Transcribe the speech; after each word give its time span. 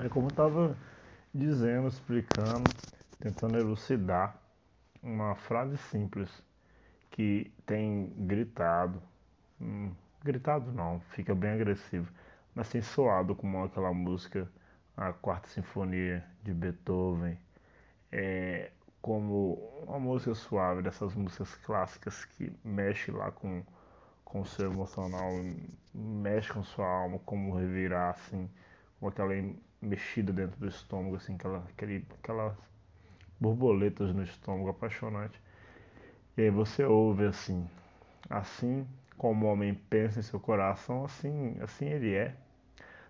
É 0.00 0.08
como 0.08 0.26
eu 0.26 0.30
estava 0.30 0.76
dizendo, 1.34 1.88
explicando, 1.88 2.72
tentando 3.18 3.58
elucidar 3.58 4.40
uma 5.02 5.34
frase 5.34 5.76
simples 5.76 6.30
que 7.10 7.52
tem 7.66 8.12
gritado, 8.16 9.02
hum, 9.60 9.92
gritado 10.22 10.70
não, 10.72 11.00
fica 11.00 11.34
bem 11.34 11.50
agressivo, 11.50 12.12
mas 12.54 12.68
tem 12.70 12.80
soado 12.80 13.34
como 13.34 13.64
aquela 13.64 13.92
música, 13.92 14.48
a 14.96 15.12
Quarta 15.12 15.48
Sinfonia 15.48 16.24
de 16.44 16.54
Beethoven, 16.54 17.36
é, 18.12 18.70
como 19.02 19.54
uma 19.86 19.98
música 19.98 20.34
suave, 20.34 20.80
dessas 20.82 21.14
músicas 21.16 21.54
clássicas 21.56 22.24
que 22.24 22.52
mexe 22.64 23.10
lá 23.10 23.32
com, 23.32 23.64
com 24.24 24.42
o 24.42 24.46
seu 24.46 24.70
emocional, 24.70 25.30
mexe 25.92 26.52
com 26.52 26.62
sua 26.62 26.86
alma, 26.86 27.18
como 27.20 27.56
revirar 27.56 28.10
assim, 28.10 28.48
com 29.00 29.08
aquela 29.08 29.34
mexida 29.80 30.32
dentro 30.32 30.58
do 30.58 30.68
estômago, 30.68 31.16
assim, 31.16 31.34
aquela, 31.34 31.58
aquele, 31.70 32.04
aquelas 32.22 32.56
borboletas 33.40 34.14
no 34.14 34.22
estômago, 34.22 34.68
apaixonante. 34.70 35.40
E 36.36 36.42
aí 36.42 36.50
você 36.50 36.84
ouve 36.84 37.26
assim, 37.26 37.68
assim 38.30 38.86
como 39.16 39.46
o 39.46 39.50
homem 39.50 39.74
pensa 39.74 40.20
em 40.20 40.22
seu 40.22 40.40
coração, 40.40 41.04
assim, 41.04 41.56
assim 41.60 41.86
ele 41.86 42.14
é. 42.14 42.36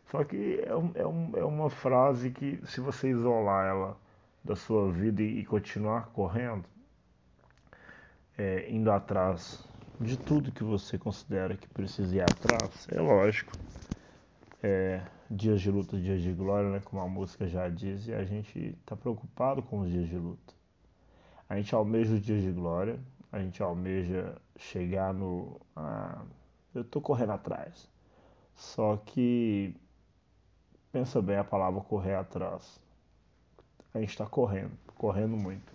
Só 0.07 0.25
que 0.25 0.61
é, 0.61 1.01
é, 1.01 1.07
um, 1.07 1.37
é 1.37 1.45
uma 1.45 1.71
frase 1.71 2.31
que, 2.31 2.61
se 2.67 2.81
você 2.81 3.11
isolar 3.11 3.67
ela 3.67 3.97
da 4.45 4.57
sua 4.57 4.91
vida 4.91 5.23
e, 5.23 5.41
e 5.41 5.45
continuar 5.47 6.09
correndo, 6.13 6.65
é, 8.37 8.71
indo 8.71 8.91
atrás 8.91 9.69
de 10.01 10.17
tudo 10.17 10.53
que 10.53 10.63
você 10.63 10.97
considera 10.99 11.57
que 11.57 11.69
precisa 11.69 12.17
ir 12.17 12.21
atrás, 12.21 12.87
é 12.91 13.01
lógico. 13.01 13.57
É, 14.63 15.07
dias 15.31 15.61
de 15.61 15.71
luta, 15.71 15.97
dias 15.97 16.21
de 16.21 16.33
glória, 16.33 16.71
né, 16.71 16.81
como 16.81 17.01
a 17.01 17.09
música 17.09 17.47
já 17.47 17.69
diz, 17.69 18.09
e 18.09 18.13
a 18.13 18.25
gente 18.25 18.77
está 18.81 18.97
preocupado 18.97 19.63
com 19.63 19.81
os 19.81 19.91
dias 19.91 20.09
de 20.09 20.17
luta. 20.17 20.55
A 21.49 21.57
gente 21.57 21.75
almeja 21.75 22.15
os 22.15 22.21
dias 22.21 22.43
de 22.43 22.51
glória, 22.51 22.99
a 23.31 23.39
gente 23.39 23.63
almeja 23.63 24.37
chegar 24.57 25.15
no. 25.15 25.61
Ah, 25.77 26.23
eu 26.75 26.83
estou 26.83 27.01
correndo 27.01 27.33
atrás. 27.33 27.89
Só 28.55 28.97
que 28.97 29.75
pensa 30.91 31.23
bem 31.23 31.37
a 31.37 31.45
palavra 31.45 31.81
correr 31.81 32.15
atrás. 32.17 32.81
A 33.95 34.01
gente 34.01 34.11
está 34.11 34.27
correndo, 34.27 34.73
correndo 34.97 35.37
muito. 35.37 35.73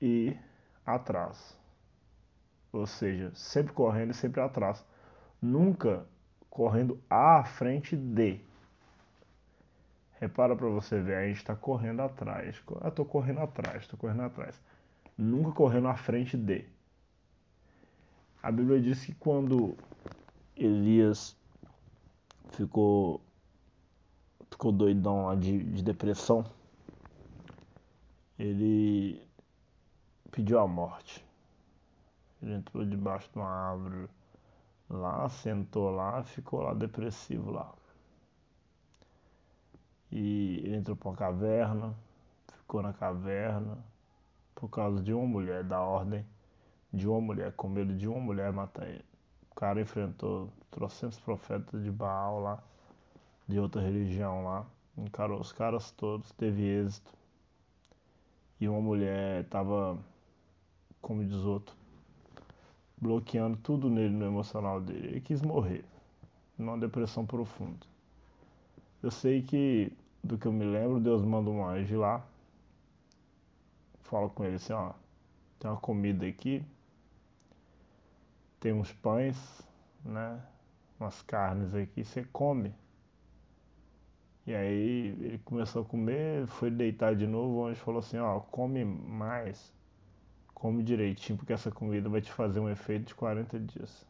E 0.00 0.36
atrás. 0.84 1.56
Ou 2.72 2.86
seja, 2.86 3.32
sempre 3.34 3.72
correndo 3.72 4.10
e 4.10 4.14
sempre 4.14 4.40
atrás. 4.40 4.84
Nunca 5.40 6.06
correndo 6.58 7.00
à 7.08 7.44
frente 7.44 7.96
de. 7.96 8.40
Repara 10.18 10.56
para 10.56 10.66
você 10.66 11.00
ver, 11.00 11.14
a 11.14 11.28
gente 11.28 11.36
está 11.36 11.54
correndo 11.54 12.02
atrás. 12.02 12.60
Eu 12.82 12.88
estou 12.88 13.04
correndo 13.04 13.38
atrás, 13.38 13.82
estou 13.82 13.96
correndo 13.96 14.22
atrás. 14.22 14.60
Nunca 15.16 15.52
correndo 15.52 15.86
à 15.86 15.94
frente 15.94 16.36
de. 16.36 16.64
A 18.42 18.50
Bíblia 18.50 18.80
diz 18.80 19.06
que 19.06 19.14
quando 19.14 19.76
Elias 20.56 21.36
ficou 22.50 23.20
ficou 24.50 24.72
doidão 24.72 25.26
lá 25.26 25.36
de, 25.36 25.62
de 25.62 25.80
depressão, 25.84 26.44
ele 28.36 29.22
pediu 30.32 30.58
a 30.58 30.66
morte. 30.66 31.24
Ele 32.42 32.54
entrou 32.54 32.84
debaixo 32.84 33.30
de 33.30 33.38
uma 33.38 33.48
árvore 33.48 34.08
lá, 34.88 35.28
sentou 35.28 35.90
lá, 35.90 36.22
ficou 36.24 36.62
lá 36.62 36.74
depressivo 36.74 37.50
lá. 37.50 37.72
E 40.10 40.62
ele 40.64 40.76
entrou 40.76 40.96
para 40.96 41.08
uma 41.10 41.16
caverna, 41.16 41.94
ficou 42.52 42.82
na 42.82 42.92
caverna 42.92 43.78
por 44.54 44.68
causa 44.68 45.02
de 45.02 45.12
uma 45.12 45.26
mulher, 45.26 45.62
da 45.62 45.80
ordem 45.80 46.24
de 46.92 47.06
uma 47.06 47.20
mulher, 47.20 47.52
com 47.52 47.68
medo 47.68 47.94
de 47.94 48.08
uma 48.08 48.18
mulher 48.18 48.52
matar 48.52 48.88
ele. 48.88 49.04
O 49.50 49.54
cara 49.54 49.80
enfrentou 49.80 50.50
trocentos 50.70 51.20
profetas 51.20 51.82
de 51.82 51.90
Baal 51.90 52.40
lá, 52.40 52.62
de 53.46 53.58
outra 53.58 53.80
religião 53.82 54.44
lá, 54.44 54.66
encarou 54.96 55.40
os 55.40 55.52
caras 55.52 55.90
todos, 55.90 56.32
teve 56.32 56.62
êxito. 56.62 57.12
E 58.60 58.68
uma 58.68 58.80
mulher 58.80 59.44
estava, 59.44 59.98
como 61.00 61.24
diz 61.24 61.38
outro, 61.44 61.76
bloqueando 63.00 63.56
tudo 63.58 63.88
nele, 63.88 64.14
no 64.14 64.26
emocional 64.26 64.80
dele. 64.80 65.08
Ele 65.08 65.20
quis 65.20 65.42
morrer, 65.42 65.84
numa 66.56 66.78
depressão 66.78 67.24
profunda. 67.24 67.86
Eu 69.02 69.10
sei 69.10 69.42
que, 69.42 69.92
do 70.22 70.36
que 70.36 70.46
eu 70.46 70.52
me 70.52 70.64
lembro, 70.64 71.00
Deus 71.00 71.24
manda 71.24 71.48
um 71.50 71.64
anjo 71.64 71.98
lá, 71.98 72.24
fala 74.02 74.28
com 74.28 74.44
ele 74.44 74.56
assim: 74.56 74.72
ó, 74.72 74.92
tem 75.58 75.70
uma 75.70 75.76
comida 75.76 76.26
aqui, 76.26 76.64
tem 78.58 78.72
uns 78.72 78.92
pães, 78.92 79.62
né, 80.04 80.40
umas 80.98 81.22
carnes 81.22 81.74
aqui, 81.74 82.04
você 82.04 82.24
come. 82.32 82.74
E 84.46 84.54
aí 84.54 85.14
ele 85.20 85.38
começou 85.44 85.82
a 85.82 85.84
comer, 85.84 86.46
foi 86.46 86.70
deitar 86.70 87.14
de 87.14 87.26
novo, 87.26 87.58
o 87.58 87.66
anjo 87.66 87.80
falou 87.80 88.00
assim: 88.00 88.18
ó, 88.18 88.40
come 88.40 88.84
mais 88.84 89.72
come 90.60 90.82
direitinho, 90.82 91.38
porque 91.38 91.52
essa 91.52 91.70
comida 91.70 92.08
vai 92.08 92.20
te 92.20 92.32
fazer 92.32 92.60
um 92.60 92.68
efeito 92.68 93.06
de 93.06 93.14
40 93.14 93.58
dias. 93.60 94.04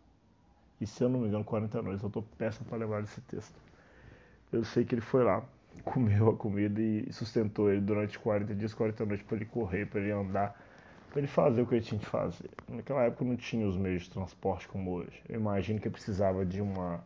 E 0.81 0.87
se 0.87 1.03
eu 1.03 1.09
não 1.09 1.21
me 1.21 1.29
engano, 1.29 1.45
40 1.45 1.83
noites. 1.83 2.03
Eu 2.03 2.11
tô 2.11 2.23
péssimo 2.23 2.67
para 2.67 2.79
lembrar 2.79 3.01
desse 3.03 3.21
texto. 3.23 3.55
Eu 4.53 4.65
sei 4.65 4.85
que 4.85 4.95
ele 4.95 5.03
foi 5.03 5.25
lá, 5.25 5.45
comeu 5.85 6.31
a 6.31 6.37
comida 6.37 6.81
e 6.81 7.13
sustentou 7.13 7.71
ele 7.71 7.81
durante 7.81 8.19
40 8.19 8.55
dias, 8.55 8.75
40 8.75 9.05
noites 9.07 9.27
para 9.27 9.37
ele 9.37 9.45
correr, 9.47 9.87
para 9.87 10.01
ele 10.01 10.13
andar, 10.13 10.59
para 11.11 11.19
ele 11.19 11.27
fazer 11.27 11.63
o 11.63 11.67
que 11.67 11.75
ele 11.75 11.85
tinha 11.85 12.01
que 12.01 12.07
fazer. 12.07 12.51
Naquela 12.69 13.03
época 13.05 13.25
não 13.25 13.37
tinha 13.37 13.67
os 13.67 13.77
meios 13.77 14.05
de 14.05 14.11
transporte 14.11 14.69
como 14.69 14.93
hoje. 14.93 15.23
Eu 15.29 15.41
imagino 15.41 15.81
que 15.81 15.91
precisava 15.91 16.45
de 16.47 16.61
uma 16.61 17.03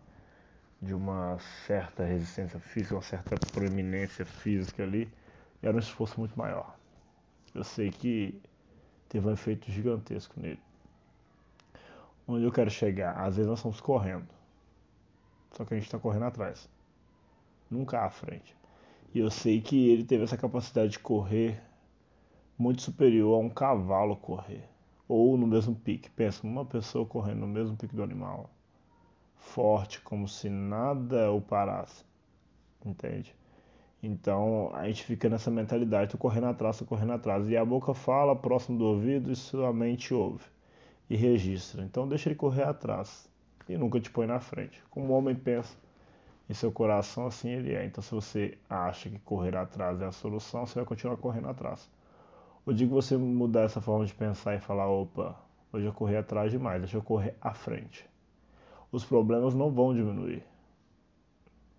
de 0.81 0.95
uma 0.95 1.39
certa 1.67 2.05
resistência 2.05 2.59
física, 2.59 2.97
uma 2.97 3.03
certa 3.03 3.39
proeminência 3.39 4.27
física 4.27 4.83
ali, 4.83 5.09
era 5.63 5.77
um 5.77 5.79
esforço 5.79 6.19
muito 6.19 6.37
maior. 6.37 6.77
Eu 7.55 7.63
sei 7.65 7.93
que 7.93 8.41
teve 9.13 9.29
um 9.29 9.33
efeito 9.33 9.71
gigantesco 9.71 10.41
nele. 10.41 10.59
Onde 12.27 12.45
eu 12.45 12.51
quero 12.51 12.71
chegar? 12.71 13.15
Às 13.19 13.37
vezes 13.37 13.47
nós 13.47 13.59
estamos 13.59 13.79
correndo, 13.79 14.27
só 15.51 15.67
que 15.67 15.75
a 15.75 15.77
gente 15.77 15.85
está 15.85 15.99
correndo 15.99 16.25
atrás, 16.25 16.67
nunca 17.71 18.07
à 18.07 18.09
frente. 18.09 18.57
E 19.13 19.19
eu 19.19 19.31
sei 19.31 19.61
que 19.61 19.91
ele 19.91 20.03
teve 20.03 20.25
essa 20.25 20.39
capacidade 20.39 20.93
de 20.93 20.99
correr 20.99 21.63
muito 22.57 22.81
superior 22.81 23.35
a 23.35 23.39
um 23.39 23.51
cavalo 23.51 24.17
correr, 24.17 24.67
ou 25.07 25.37
no 25.37 25.47
mesmo 25.47 25.75
pique. 25.75 26.09
Pensa, 26.09 26.47
uma 26.47 26.65
pessoa 26.65 27.05
correndo 27.05 27.41
no 27.41 27.47
mesmo 27.47 27.77
pique 27.77 27.95
do 27.95 28.03
animal, 28.03 28.49
forte, 29.37 30.01
como 30.01 30.27
se 30.27 30.49
nada 30.49 31.31
o 31.31 31.43
parasse, 31.43 32.03
entende? 32.83 33.37
Então 34.03 34.71
a 34.75 34.87
gente 34.89 35.05
fica 35.05 35.29
nessa 35.29 35.51
mentalidade, 35.51 36.11
tô 36.11 36.19
correndo 36.19 36.47
atrás, 36.49 36.79
tô 36.79 36.85
correndo 36.85 37.13
atrás. 37.13 37.49
E 37.49 37.57
a 37.57 37.65
boca 37.65 37.95
fala 37.95 38.35
próximo 38.35 38.77
do 38.77 38.85
ouvido 38.85 39.31
e 39.31 39.37
sua 39.37 39.73
mente 39.73 40.13
ouve 40.13 40.45
e 41.09 41.15
registra. 41.15 41.85
Então 41.85 42.09
deixa 42.09 42.29
ele 42.29 42.37
correr 42.37 42.65
atrás 42.65 43.31
e 43.69 43.77
nunca 43.77 44.01
te 44.01 44.11
põe 44.11 44.27
na 44.27 44.41
frente. 44.41 44.83
Como 44.91 45.13
o 45.13 45.17
homem 45.17 45.37
pensa 45.37 45.77
em 46.51 46.55
seu 46.55 46.73
coração, 46.73 47.27
assim 47.27 47.51
ele 47.51 47.75
é. 47.75 47.85
Então 47.85 48.03
se 48.03 48.13
você 48.13 48.59
acha 48.69 49.09
que 49.09 49.19
correr 49.21 49.57
atrás 49.57 50.01
é 50.01 50.07
a 50.07 50.13
solução, 50.13 50.67
você 50.67 50.75
vai 50.75 50.85
continuar 50.85 51.17
correndo 51.17 51.49
atrás. 51.49 51.89
Eu 52.67 52.73
digo 52.73 52.95
você 52.95 53.17
mudar 53.17 53.63
essa 53.63 53.81
forma 53.81 54.05
de 54.05 54.15
pensar 54.15 54.55
e 54.55 54.61
falar, 54.61 54.89
opa, 54.89 55.37
hoje 55.73 55.87
eu 55.87 55.93
corri 55.93 56.17
atrás 56.17 56.51
demais, 56.51 56.81
deixa 56.81 56.97
eu 56.97 57.03
correr 57.03 57.37
à 57.41 57.55
frente. 57.55 58.09
Os 58.91 59.05
problemas 59.05 59.55
não 59.55 59.71
vão 59.71 59.95
diminuir. 59.95 60.45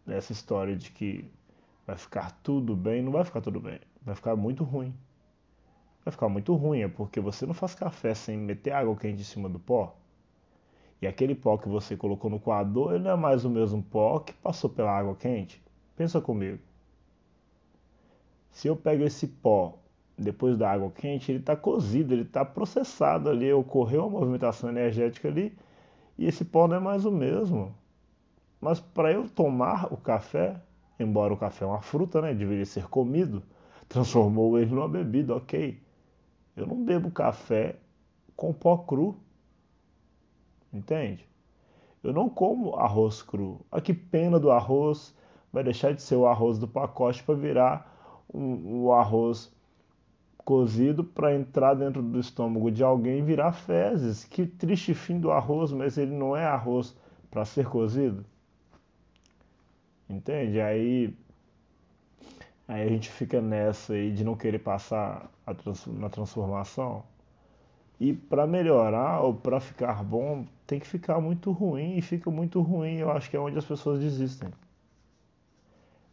Essa 0.07 0.31
história 0.31 0.75
de 0.75 0.91
que 0.91 1.29
vai 1.85 1.97
ficar 1.97 2.31
tudo 2.43 2.75
bem, 2.75 3.01
não 3.01 3.11
vai 3.11 3.23
ficar 3.23 3.41
tudo 3.41 3.59
bem, 3.59 3.79
vai 4.01 4.15
ficar 4.15 4.35
muito 4.35 4.63
ruim. 4.63 4.93
Vai 6.03 6.11
ficar 6.11 6.27
muito 6.27 6.53
ruim, 6.55 6.81
é 6.81 6.87
porque 6.87 7.19
você 7.19 7.45
não 7.45 7.53
faz 7.53 7.73
café 7.73 8.13
sem 8.13 8.37
meter 8.37 8.71
água 8.71 8.95
quente 8.95 9.21
em 9.21 9.25
cima 9.25 9.47
do 9.47 9.59
pó. 9.59 9.95
E 11.01 11.07
aquele 11.07 11.35
pó 11.35 11.57
que 11.57 11.67
você 11.67 11.95
colocou 11.95 12.29
no 12.29 12.39
coador, 12.39 12.93
ele 12.93 13.03
não 13.03 13.11
é 13.11 13.15
mais 13.15 13.45
o 13.45 13.49
mesmo 13.49 13.81
pó 13.83 14.19
que 14.19 14.33
passou 14.33 14.69
pela 14.69 14.91
água 14.91 15.15
quente. 15.15 15.61
Pensa 15.95 16.19
comigo. 16.21 16.59
Se 18.51 18.67
eu 18.67 18.75
pego 18.75 19.03
esse 19.03 19.27
pó 19.27 19.77
depois 20.17 20.57
da 20.57 20.71
água 20.71 20.91
quente, 20.91 21.31
ele 21.31 21.39
está 21.39 21.55
cozido, 21.55 22.13
ele 22.13 22.21
está 22.21 22.45
processado 22.45 23.29
ali, 23.29 23.51
ocorreu 23.51 24.01
uma 24.01 24.19
movimentação 24.19 24.69
energética 24.69 25.27
ali, 25.27 25.57
e 26.17 26.25
esse 26.25 26.45
pó 26.45 26.67
não 26.67 26.77
é 26.77 26.79
mais 26.79 27.05
o 27.05 27.11
mesmo. 27.11 27.73
Mas 28.61 28.79
para 28.79 29.11
eu 29.11 29.27
tomar 29.27 29.91
o 29.91 29.97
café, 29.97 30.61
embora 30.99 31.33
o 31.33 31.37
café 31.37 31.65
é 31.65 31.67
uma 31.67 31.81
fruta, 31.81 32.21
né, 32.21 32.33
deveria 32.33 32.65
ser 32.65 32.87
comido, 32.87 33.43
transformou 33.87 34.57
ele 34.59 34.71
numa 34.71 34.87
bebida, 34.87 35.35
ok. 35.35 35.81
Eu 36.55 36.67
não 36.67 36.83
bebo 36.83 37.11
café 37.11 37.77
com 38.35 38.53
pó 38.53 38.77
cru, 38.77 39.15
entende? 40.71 41.27
Eu 42.03 42.13
não 42.13 42.29
como 42.29 42.75
arroz 42.75 43.21
cru. 43.21 43.61
Ah, 43.71 43.81
que 43.81 43.93
pena 43.93 44.39
do 44.39 44.51
arroz, 44.51 45.15
vai 45.51 45.63
deixar 45.63 45.93
de 45.93 46.01
ser 46.01 46.15
o 46.15 46.27
arroz 46.27 46.59
do 46.59 46.67
pacote 46.67 47.23
para 47.23 47.35
virar 47.35 48.23
um, 48.33 48.83
o 48.83 48.91
arroz 48.91 49.51
cozido 50.43 51.03
para 51.03 51.33
entrar 51.33 51.73
dentro 51.73 52.01
do 52.01 52.19
estômago 52.19 52.69
de 52.69 52.83
alguém 52.83 53.19
e 53.19 53.21
virar 53.21 53.53
fezes. 53.53 54.25
Que 54.25 54.45
triste 54.45 54.93
fim 54.93 55.19
do 55.19 55.31
arroz, 55.31 55.71
mas 55.71 55.97
ele 55.97 56.13
não 56.13 56.35
é 56.35 56.45
arroz 56.45 56.95
para 57.31 57.45
ser 57.45 57.67
cozido. 57.67 58.25
Entende? 60.13 60.61
Aí, 60.61 61.15
aí 62.67 62.83
a 62.83 62.87
gente 62.87 63.09
fica 63.09 63.41
nessa 63.41 63.93
aí 63.93 64.11
de 64.11 64.23
não 64.23 64.35
querer 64.35 64.59
passar 64.59 65.29
trans, 65.63 65.87
na 65.87 66.09
transformação. 66.09 67.03
E 67.99 68.13
para 68.13 68.45
melhorar 68.45 69.21
ou 69.21 69.33
para 69.33 69.59
ficar 69.59 70.03
bom, 70.03 70.45
tem 70.67 70.79
que 70.79 70.87
ficar 70.87 71.19
muito 71.19 71.51
ruim 71.51 71.97
e 71.97 72.01
fica 72.01 72.29
muito 72.29 72.61
ruim. 72.61 72.97
Eu 72.97 73.11
acho 73.11 73.29
que 73.29 73.35
é 73.35 73.39
onde 73.39 73.57
as 73.57 73.65
pessoas 73.65 73.99
desistem. 73.99 74.49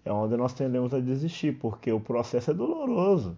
É 0.04 0.12
onde 0.12 0.36
nós 0.36 0.54
tendemos 0.54 0.94
a 0.94 1.00
desistir, 1.00 1.58
porque 1.58 1.92
o 1.92 2.00
processo 2.00 2.50
é 2.50 2.54
doloroso. 2.54 3.36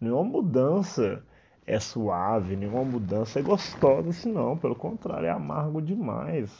Nenhuma 0.00 0.24
mudança 0.24 1.22
é 1.66 1.80
suave, 1.80 2.54
nenhuma 2.54 2.84
mudança 2.84 3.40
é 3.40 3.42
gostosa, 3.42 4.12
senão, 4.12 4.56
pelo 4.56 4.76
contrário, 4.76 5.26
é 5.26 5.30
amargo 5.30 5.82
demais. 5.82 6.52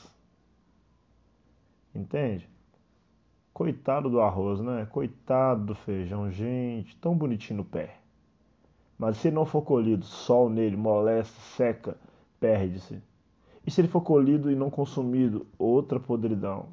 Entende? 1.95 2.49
Coitado 3.55 4.11
do 4.11 4.21
arroz, 4.21 4.61
né? 4.61 4.85
Coitado 4.91 5.67
do 5.67 5.75
feijão, 5.77 6.29
gente, 6.29 6.97
tão 6.97 7.17
bonitinho 7.17 7.59
no 7.59 7.65
pé. 7.65 7.99
Mas 8.99 9.17
se 9.19 9.31
não 9.31 9.47
for 9.47 9.63
colhido, 9.63 10.05
sol 10.05 10.51
nele, 10.51 10.77
molesta, 10.77 11.41
seca, 11.57 11.97
perde-se. 12.41 13.01
E 13.65 13.71
se 13.71 13.81
ele 13.81 13.87
for 13.87 14.01
colhido 14.01 14.51
e 14.51 14.57
não 14.57 14.71
consumido, 14.71 15.47
outra 15.57 16.01
podridão. 16.01 16.67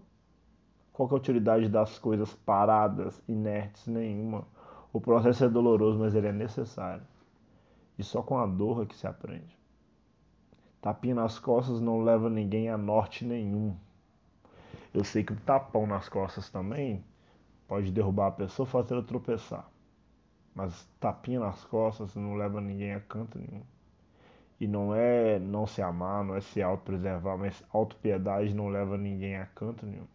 Qual 0.91 1.07
é 1.07 1.13
a 1.13 1.17
utilidade 1.17 1.69
das 1.69 1.99
coisas 1.99 2.33
paradas, 2.33 3.21
inertes? 3.27 3.85
Nenhuma. 3.85 4.47
O 4.91 4.99
processo 4.99 5.45
é 5.45 5.49
doloroso, 5.49 5.99
mas 5.99 6.15
ele 6.15 6.29
é 6.29 6.33
necessário. 6.33 7.03
E 7.95 8.03
só 8.03 8.23
com 8.23 8.39
a 8.39 8.47
dor 8.47 8.81
é 8.81 8.85
que 8.87 8.95
se 8.95 9.05
aprende. 9.05 9.55
Tapinha 10.81 11.13
nas 11.13 11.37
costas 11.37 11.79
não 11.79 12.03
leva 12.03 12.27
ninguém 12.27 12.69
a 12.69 12.77
norte 12.77 13.23
nenhum. 13.23 13.75
Eu 14.93 15.03
sei 15.03 15.23
que 15.23 15.33
o 15.33 15.37
tapão 15.37 15.87
nas 15.87 16.09
costas 16.09 16.49
também 16.49 17.03
pode 17.67 17.91
derrubar 17.91 18.27
a 18.27 18.31
pessoa, 18.31 18.65
fazer 18.65 18.93
ela 18.93 19.03
tropeçar. 19.03 19.69
Mas 20.53 20.87
tapinha 20.99 21.39
nas 21.39 21.63
costas 21.63 22.13
não 22.15 22.35
leva 22.35 22.59
ninguém 22.59 22.93
a 22.93 22.99
canto 22.99 23.39
nenhum. 23.39 23.63
E 24.59 24.67
não 24.67 24.93
é 24.93 25.39
não 25.39 25.65
se 25.65 25.81
amar, 25.81 26.23
não 26.23 26.35
é 26.35 26.41
se 26.41 26.61
autopreservar, 26.61 27.37
mas 27.37 27.63
autopiedade 27.71 28.53
não 28.53 28.67
leva 28.67 28.97
ninguém 28.97 29.37
a 29.37 29.45
canto 29.45 29.85
nenhum. 29.85 30.05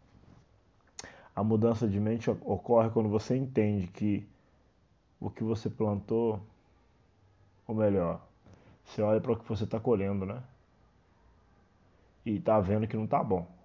A 1.34 1.42
mudança 1.42 1.88
de 1.88 1.98
mente 1.98 2.30
ocorre 2.30 2.90
quando 2.90 3.08
você 3.08 3.36
entende 3.36 3.86
que 3.86 4.28
o 5.18 5.30
que 5.30 5.42
você 5.42 5.70
plantou, 5.70 6.40
ou 7.66 7.74
melhor, 7.74 8.20
você 8.84 9.02
olha 9.02 9.20
para 9.20 9.32
o 9.32 9.36
que 9.36 9.48
você 9.48 9.64
está 9.64 9.80
colhendo, 9.80 10.24
né? 10.26 10.42
E 12.24 12.36
está 12.36 12.60
vendo 12.60 12.86
que 12.86 12.96
não 12.96 13.04
está 13.04 13.22
bom. 13.24 13.55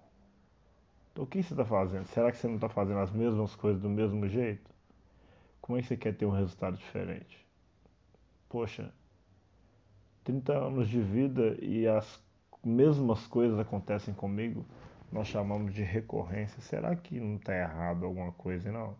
Então 1.12 1.24
o 1.24 1.26
que 1.26 1.42
você 1.42 1.52
está 1.52 1.64
fazendo? 1.64 2.06
Será 2.06 2.32
que 2.32 2.38
você 2.38 2.48
não 2.48 2.54
está 2.54 2.68
fazendo 2.68 2.98
as 2.98 3.12
mesmas 3.12 3.54
coisas 3.54 3.80
do 3.80 3.88
mesmo 3.88 4.26
jeito? 4.26 4.70
Como 5.60 5.78
é 5.78 5.82
que 5.82 5.88
você 5.88 5.96
quer 5.96 6.16
ter 6.16 6.24
um 6.24 6.30
resultado 6.30 6.76
diferente? 6.76 7.46
Poxa, 8.48 8.92
30 10.24 10.52
anos 10.52 10.88
de 10.88 11.00
vida 11.00 11.56
e 11.60 11.86
as 11.86 12.20
mesmas 12.64 13.26
coisas 13.26 13.58
acontecem 13.58 14.14
comigo, 14.14 14.64
nós 15.10 15.28
chamamos 15.28 15.74
de 15.74 15.82
recorrência. 15.82 16.60
Será 16.62 16.96
que 16.96 17.20
não 17.20 17.36
está 17.36 17.54
errado 17.54 18.06
alguma 18.06 18.32
coisa, 18.32 18.72
não? 18.72 18.96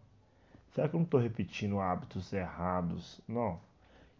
Será 0.73 0.88
que 0.88 0.94
eu 0.94 0.99
não 0.99 1.05
estou 1.05 1.20
repetindo 1.20 1.81
hábitos 1.81 2.32
errados? 2.32 3.20
Não. 3.26 3.55
O 3.55 3.61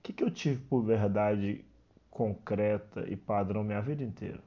que, 0.03 0.13
que 0.13 0.25
eu 0.25 0.31
tive 0.31 0.61
por 0.63 0.83
verdade 0.83 1.65
concreta 2.11 3.09
e 3.09 3.17
padrão 3.17 3.63
minha 3.63 3.81
vida 3.81 4.03
inteira? 4.03 4.41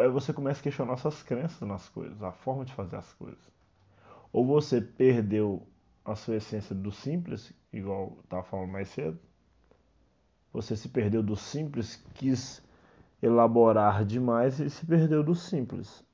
Aí 0.00 0.08
você 0.08 0.32
começa 0.32 0.60
a 0.60 0.62
questionar 0.62 0.96
suas 0.96 1.22
crenças 1.22 1.66
nas 1.66 1.88
coisas, 1.88 2.22
a 2.22 2.32
forma 2.32 2.64
de 2.64 2.72
fazer 2.72 2.96
as 2.96 3.12
coisas. 3.14 3.50
Ou 4.32 4.46
você 4.46 4.80
perdeu 4.80 5.66
a 6.04 6.14
sua 6.14 6.36
essência 6.36 6.74
do 6.74 6.92
simples, 6.92 7.52
igual 7.72 8.12
eu 8.16 8.20
estava 8.22 8.42
falando 8.44 8.70
mais 8.70 8.88
cedo. 8.88 9.18
Você 10.52 10.76
se 10.76 10.88
perdeu 10.88 11.22
do 11.22 11.36
simples, 11.36 11.96
quis 12.14 12.62
elaborar 13.20 14.04
demais 14.04 14.60
e 14.60 14.70
se 14.70 14.86
perdeu 14.86 15.22
do 15.22 15.34
simples. 15.34 16.04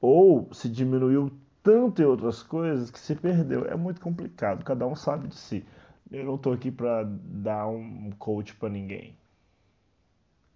Ou 0.00 0.52
se 0.52 0.68
diminuiu 0.68 1.30
tanto 1.62 2.02
em 2.02 2.04
outras 2.04 2.42
coisas 2.42 2.90
que 2.90 2.98
se 2.98 3.16
perdeu. 3.16 3.64
É 3.66 3.74
muito 3.74 4.00
complicado, 4.00 4.64
cada 4.64 4.86
um 4.86 4.94
sabe 4.94 5.28
de 5.28 5.34
si. 5.34 5.66
Eu 6.10 6.24
não 6.24 6.36
estou 6.36 6.52
aqui 6.52 6.70
para 6.70 7.02
dar 7.04 7.66
um 7.66 8.10
coach 8.18 8.54
para 8.54 8.68
ninguém. 8.68 9.16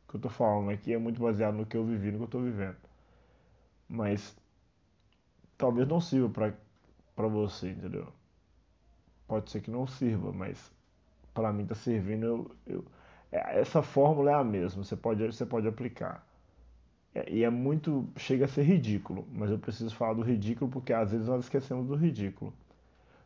Que 0.09 0.17
eu 0.17 0.19
estou 0.19 0.31
falando 0.31 0.71
aqui 0.71 0.93
é 0.93 0.99
muito 0.99 1.21
baseado 1.21 1.55
no 1.55 1.67
que 1.67 1.77
eu 1.77 1.85
vivi, 1.85 2.11
no 2.11 2.19
que 2.19 2.23
eu 2.23 2.27
estou 2.27 2.43
vivendo. 2.43 2.77
Mas 3.89 4.37
talvez 5.57 5.87
não 5.87 6.01
sirva 6.01 6.55
para 7.15 7.29
você, 7.29 7.71
entendeu? 7.71 8.09
Pode 9.27 9.51
ser 9.51 9.61
que 9.61 9.71
não 9.71 9.87
sirva, 9.87 10.33
mas 10.33 10.73
para 11.35 11.53
mim 11.53 11.65
está 11.65 11.75
servindo. 11.75 12.25
Eu, 12.25 12.51
eu, 12.67 12.85
é, 13.31 13.61
essa 13.61 13.83
fórmula 13.83 14.31
é 14.31 14.35
a 14.35 14.45
mesma, 14.45 14.83
você 14.83 14.97
pode, 14.97 15.25
você 15.27 15.45
pode 15.45 15.69
aplicar. 15.69 16.27
É, 17.15 17.31
e 17.31 17.45
é 17.45 17.51
muito. 17.51 18.09
chega 18.17 18.45
a 18.47 18.49
ser 18.49 18.63
ridículo, 18.63 19.27
mas 19.33 19.51
eu 19.51 19.59
preciso 19.59 19.95
falar 19.95 20.15
do 20.15 20.23
ridículo 20.23 20.71
porque 20.71 20.93
às 20.93 21.13
vezes 21.13 21.27
nós 21.27 21.45
esquecemos 21.45 21.87
do 21.87 21.95
ridículo. 21.95 22.53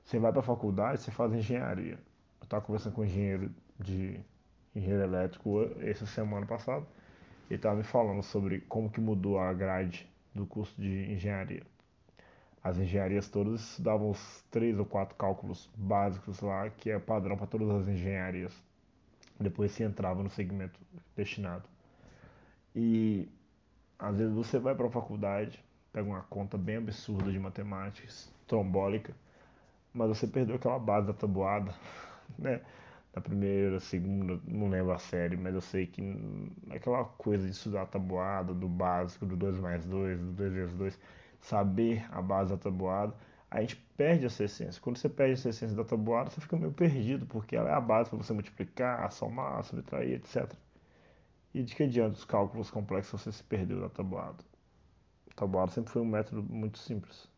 Você 0.05 0.19
vai 0.19 0.32
para 0.32 0.40
a 0.40 0.44
faculdade, 0.44 1.00
você 1.00 1.11
faz 1.11 1.32
engenharia. 1.32 1.99
Eu 2.40 2.44
estava 2.44 2.64
conversando 2.64 2.94
com 2.94 3.02
um 3.02 3.05
engenheiro 3.05 3.50
de 3.78 4.20
engenheiro 4.74 5.04
elétrico 5.04 5.70
essa 5.80 6.06
semana 6.06 6.46
passada. 6.46 6.86
Ele 7.48 7.56
estava 7.56 7.76
me 7.76 7.84
falando 7.84 8.22
sobre 8.22 8.60
como 8.60 8.90
que 8.90 9.00
mudou 9.00 9.38
a 9.38 9.52
grade 9.52 10.08
do 10.34 10.46
curso 10.46 10.80
de 10.80 11.12
engenharia. 11.12 11.62
As 12.64 12.78
engenharias 12.78 13.28
todas 13.28 13.78
davam 13.80 14.10
os 14.10 14.44
três 14.50 14.78
ou 14.78 14.86
quatro 14.86 15.16
cálculos 15.16 15.69
básicos 15.76 16.40
lá, 16.40 16.70
que 16.70 16.90
é 16.90 16.98
padrão 16.98 17.36
para 17.36 17.46
todas 17.46 17.69
as 17.70 17.88
engenharias. 17.88 18.52
Depois 19.38 19.72
se 19.72 19.82
entrava 19.82 20.22
no 20.22 20.30
segmento 20.30 20.78
destinado. 21.16 21.64
E 22.75 23.28
às 23.98 24.16
vezes 24.16 24.32
você 24.32 24.58
vai 24.58 24.75
para 24.75 24.86
a 24.86 24.90
faculdade, 24.90 25.62
pega 25.92 26.08
uma 26.08 26.22
conta 26.22 26.56
bem 26.56 26.76
absurda 26.76 27.30
de 27.30 27.38
matemática, 27.38 28.08
trombólica, 28.47 29.12
mas 29.92 30.08
você 30.08 30.26
perdeu 30.26 30.56
aquela 30.56 30.78
base 30.78 31.08
da 31.08 31.12
tabuada, 31.12 31.75
né? 32.38 32.61
Da 33.12 33.21
primeira, 33.21 33.78
segunda, 33.78 34.40
não 34.47 34.69
lembro 34.69 34.92
a 34.92 34.99
série, 34.99 35.37
mas 35.37 35.54
eu 35.54 35.61
sei 35.61 35.87
que 35.87 36.02
aquela 36.71 37.04
coisa 37.04 37.45
de 37.45 37.52
estudar 37.52 37.83
a 37.83 37.87
tabuada, 37.87 38.54
do 38.54 38.66
básico, 38.69 39.26
do 39.26 39.37
2 39.37 39.59
mais 39.59 39.85
2, 39.85 40.19
do 40.19 40.33
2 40.33 40.52
vezes 40.52 40.75
2, 40.75 40.99
saber 41.40 42.07
a 42.11 42.23
base 42.23 42.50
da 42.50 42.57
tabuada, 42.57 43.14
a 43.50 43.61
gente 43.61 43.76
perde 43.99 44.25
essa 44.25 44.45
essência. 44.45 44.81
Quando 44.81 44.97
você 44.97 45.11
perde 45.11 45.35
essa 45.35 45.50
essência 45.50 45.76
da 45.76 45.85
tabuada, 45.85 46.31
você 46.31 46.40
fica 46.40 46.57
meio 46.57 46.73
perdido, 46.73 47.26
porque 47.26 47.54
ela 47.54 47.69
é 47.69 47.75
a 47.75 47.81
base 47.81 48.09
para 48.09 48.19
você 48.19 48.33
multiplicar, 48.33 49.12
somar, 49.12 49.62
subtrair, 49.62 50.14
etc. 50.14 50.50
E 51.52 51.62
de 51.62 51.75
que 51.76 51.83
adianta 51.83 52.14
os 52.14 52.25
cálculos 52.25 52.71
complexos 52.71 53.21
você 53.21 53.31
se 53.31 53.45
perdeu 53.45 53.78
da 53.78 53.90
tabuada? 53.90 54.42
A 55.31 55.35
tabuada 55.35 55.71
sempre 55.71 55.92
foi 55.92 56.00
um 56.00 56.07
método 56.07 56.42
muito 56.42 56.78
simples. 56.78 57.28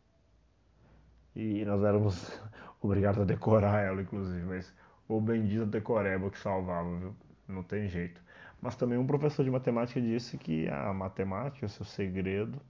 E 1.34 1.64
nós 1.64 1.82
éramos 1.82 2.40
obrigados 2.80 3.20
a 3.20 3.24
decorar 3.24 3.80
ela, 3.80 4.00
inclusive, 4.02 4.44
mas 4.44 4.72
o 5.08 5.20
bendito 5.20 5.66
decoreba 5.66 6.30
que 6.30 6.38
salvava, 6.38 6.98
viu? 6.98 7.14
Não 7.48 7.62
tem 7.62 7.88
jeito. 7.88 8.22
Mas 8.60 8.76
também 8.76 8.96
um 8.98 9.06
professor 9.06 9.44
de 9.44 9.50
matemática 9.50 10.00
disse 10.00 10.38
que 10.38 10.68
a 10.68 10.92
matemática, 10.92 11.68
seu 11.68 11.84
segredo, 11.84 12.60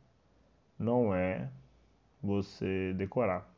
não 0.78 1.14
é 1.14 1.48
você 2.22 2.92
decorar. 2.94 3.48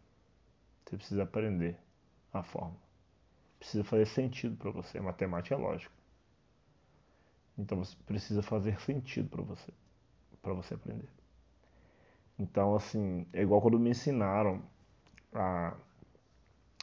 Você 0.85 0.97
precisa 0.97 1.23
aprender 1.23 1.77
a 2.33 2.43
forma. 2.43 2.77
Precisa 3.59 3.83
fazer 3.83 4.07
sentido 4.07 4.57
para 4.57 4.71
você. 4.71 5.01
Matemática 5.01 5.55
é 5.55 5.59
lógica. 5.59 5.93
Então 7.59 7.79
você 7.79 7.97
precisa 8.07 8.43
fazer 8.43 8.79
sentido 8.81 9.31
para 9.31 9.43
você, 9.43 9.73
para 10.43 10.53
você 10.53 10.75
aprender. 10.75 11.09
Então 12.39 12.75
assim, 12.75 13.27
é 13.33 13.41
igual 13.43 13.63
quando 13.63 13.79
me 13.79 13.91
ensinaram 13.91 14.63
a, 15.33 15.75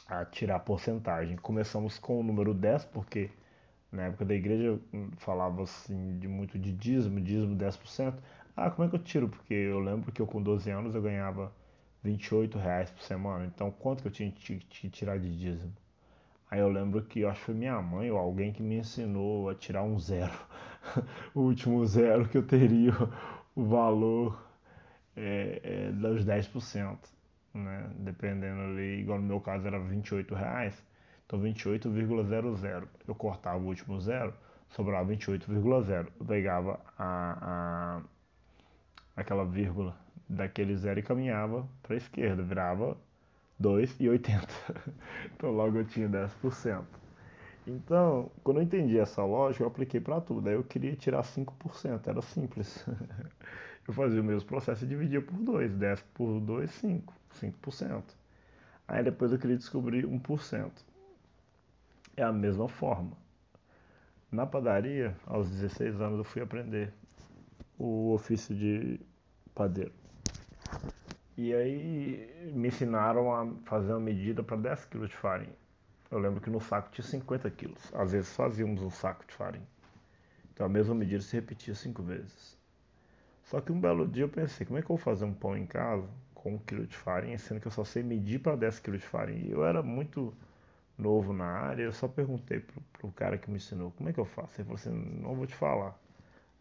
a 0.06 0.24
tirar 0.24 0.60
porcentagem. 0.60 1.36
Começamos 1.36 1.98
com 1.98 2.20
o 2.20 2.22
número 2.22 2.54
10, 2.54 2.84
porque 2.86 3.30
na 3.92 4.04
época 4.04 4.24
da 4.24 4.34
igreja 4.34 4.78
falava 5.18 5.62
assim 5.62 6.18
de 6.18 6.28
muito 6.28 6.58
de 6.58 6.72
dízimo, 6.72 7.20
dízimo 7.20 7.56
10%. 7.56 8.14
Ah, 8.56 8.70
como 8.70 8.86
é 8.86 8.90
que 8.90 8.96
eu 8.96 9.02
tiro? 9.02 9.28
Porque 9.28 9.54
eu 9.54 9.80
lembro 9.80 10.12
que 10.12 10.20
eu 10.22 10.26
com 10.26 10.42
12 10.42 10.70
anos 10.70 10.94
eu 10.94 11.02
ganhava 11.02 11.52
28 12.02 12.58
reais 12.58 12.90
por 12.90 13.02
semana. 13.02 13.46
Então 13.46 13.70
quanto 13.70 14.02
que 14.02 14.08
eu 14.08 14.12
tinha 14.12 14.30
que 14.32 14.88
tirar 14.90 15.18
de 15.18 15.36
dízimo? 15.36 15.72
Aí 16.50 16.60
eu 16.60 16.68
lembro 16.68 17.02
que 17.02 17.20
eu 17.20 17.28
acho 17.28 17.40
que 17.40 17.46
foi 17.46 17.54
minha 17.54 17.80
mãe 17.82 18.10
ou 18.10 18.18
alguém 18.18 18.52
que 18.52 18.62
me 18.62 18.76
ensinou 18.78 19.48
a 19.50 19.54
tirar 19.54 19.82
um 19.82 19.98
zero. 19.98 20.32
o 21.34 21.40
último 21.42 21.84
zero 21.86 22.28
que 22.28 22.36
eu 22.38 22.46
teria 22.46 22.92
o 23.56 23.64
valor. 23.64 24.38
é, 25.16 25.60
é, 25.62 25.92
dos 25.92 26.24
10%, 26.24 26.98
né? 27.54 27.90
Dependendo 27.98 28.60
ali, 28.60 29.00
igual 29.00 29.18
no 29.18 29.26
meu 29.26 29.40
caso 29.40 29.66
era 29.66 29.78
28 29.78 30.34
reais, 30.34 30.84
então 31.26 31.40
28,00. 31.40 32.88
Eu 33.06 33.14
cortava 33.14 33.58
o 33.58 33.66
último 33.66 34.00
zero, 34.00 34.34
sobrava 34.68 35.12
28,0. 35.12 36.08
Eu 36.18 36.26
pegava 36.26 36.80
a, 36.98 37.38
a, 37.40 38.02
aquela 39.16 39.44
vírgula 39.44 39.96
daquele 40.28 40.76
zero 40.76 40.98
e 40.98 41.02
caminhava 41.02 41.68
para 41.82 41.94
a 41.94 41.96
esquerda, 41.96 42.42
virava 42.42 42.96
2,80. 43.62 44.48
então 45.34 45.50
logo 45.50 45.78
eu 45.78 45.84
tinha 45.84 46.08
10%. 46.08 46.84
Então, 47.66 48.30
quando 48.42 48.58
eu 48.58 48.62
entendi 48.62 48.98
essa 48.98 49.24
lógica, 49.24 49.64
eu 49.64 49.68
apliquei 49.68 50.00
para 50.00 50.20
tudo. 50.20 50.48
Aí 50.48 50.54
eu 50.54 50.62
queria 50.62 50.94
tirar 50.94 51.22
5%, 51.22 52.06
era 52.06 52.20
simples. 52.20 52.84
eu 53.88 53.94
fazia 53.94 54.20
o 54.20 54.24
mesmo 54.24 54.46
processo 54.46 54.84
e 54.84 54.88
dividia 54.88 55.22
por 55.22 55.36
2. 55.36 55.74
10 55.74 56.02
por 56.12 56.40
2, 56.40 56.70
5. 56.70 57.14
5%. 57.34 58.02
Aí 58.86 59.02
depois 59.02 59.32
eu 59.32 59.38
queria 59.38 59.56
descobrir 59.56 60.06
1%. 60.06 60.70
É 62.16 62.22
a 62.22 62.32
mesma 62.32 62.68
forma. 62.68 63.16
Na 64.30 64.46
padaria, 64.46 65.16
aos 65.26 65.48
16 65.48 66.00
anos, 66.00 66.18
eu 66.18 66.24
fui 66.24 66.42
aprender 66.42 66.92
o 67.78 68.12
ofício 68.12 68.54
de 68.54 69.00
padeiro. 69.54 69.92
E 71.36 71.52
aí 71.52 72.52
me 72.52 72.68
ensinaram 72.68 73.34
a 73.34 73.46
fazer 73.64 73.92
uma 73.92 74.00
medida 74.00 74.42
para 74.42 74.56
10 74.56 74.84
kg 74.86 75.06
de 75.08 75.16
farinha. 75.16 75.56
Eu 76.10 76.18
lembro 76.18 76.40
que 76.40 76.50
no 76.50 76.60
saco 76.60 76.90
tinha 76.92 77.04
50 77.04 77.50
quilos. 77.50 77.92
Às 77.92 78.12
vezes 78.12 78.34
fazíamos 78.34 78.82
um 78.82 78.90
saco 78.90 79.24
de 79.26 79.34
farinha. 79.34 79.66
Então 80.52 80.66
a 80.66 80.68
mesma 80.68 80.94
medida 80.94 81.20
se 81.20 81.34
repetia 81.34 81.74
cinco 81.74 82.02
vezes. 82.02 82.56
Só 83.42 83.60
que 83.60 83.72
um 83.72 83.80
belo 83.80 84.06
dia 84.06 84.24
eu 84.24 84.28
pensei, 84.28 84.64
como 84.64 84.78
é 84.78 84.82
que 84.82 84.86
eu 84.86 84.96
vou 84.96 84.98
fazer 84.98 85.24
um 85.24 85.34
pão 85.34 85.56
em 85.56 85.66
casa 85.66 86.08
com 86.44 86.54
um 86.56 86.58
quilo 86.60 86.86
de 86.86 86.96
farinha, 86.96 87.38
sendo 87.38 87.60
que 87.60 87.68
eu 87.68 87.72
só 87.72 87.84
sei 87.84 88.04
medir 88.04 88.40
para 88.40 88.56
10 88.56 88.80
quilos 88.80 89.00
de 89.02 89.08
farinha? 89.08 89.50
Eu 89.50 89.64
era 89.66 89.82
muito 89.82 90.34
novo 90.98 91.32
na 91.32 91.46
área, 91.46 91.84
eu 91.84 91.92
só 91.92 92.08
perguntei 92.08 92.60
pro, 92.60 92.82
pro 92.94 93.12
cara 93.12 93.38
que 93.38 93.50
me 93.50 93.56
ensinou, 93.58 93.92
como 93.92 94.08
é 94.10 94.12
que 94.14 94.20
eu 94.20 94.26
faço? 94.26 94.60
Ele 94.60 94.64
falou 94.68 94.76
assim, 94.76 95.20
não 95.22 95.34
vou 95.36 95.46
te 95.46 95.54
falar. 95.56 95.98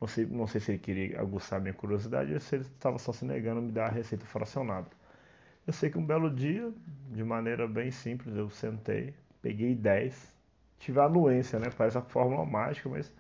Não 0.02 0.08
sei, 0.08 0.26
não 0.28 0.48
sei 0.48 0.62
se 0.62 0.72
ele 0.74 0.80
queria 0.80 1.22
aguçar 1.22 1.62
minha 1.62 1.74
curiosidade 1.74 2.34
ou 2.34 2.40
se 2.40 2.56
ele 2.56 2.64
estava 2.66 3.00
só 3.00 3.14
se 3.14 3.26
negando 3.26 3.60
a 3.60 3.64
me 3.64 3.72
dar 3.72 3.88
a 3.88 3.92
receita 3.92 4.26
fracionada. 4.26 4.88
Eu 5.68 5.74
sei 5.74 5.90
que 5.90 5.98
um 5.98 6.06
belo 6.06 6.30
dia, 6.30 6.72
de 7.12 7.24
maneira 7.24 7.68
bem 7.68 7.92
simples, 7.92 8.36
eu 8.36 8.50
sentei, 8.50 9.14
peguei 9.42 9.76
10, 9.76 10.36
tive 10.80 11.00
a 11.00 11.06
anuência, 11.06 11.60
né? 11.60 11.70
Parece 11.78 11.98
a 11.98 12.02
fórmula 12.02 12.46
mágica, 12.46 12.90
mas 12.90 13.14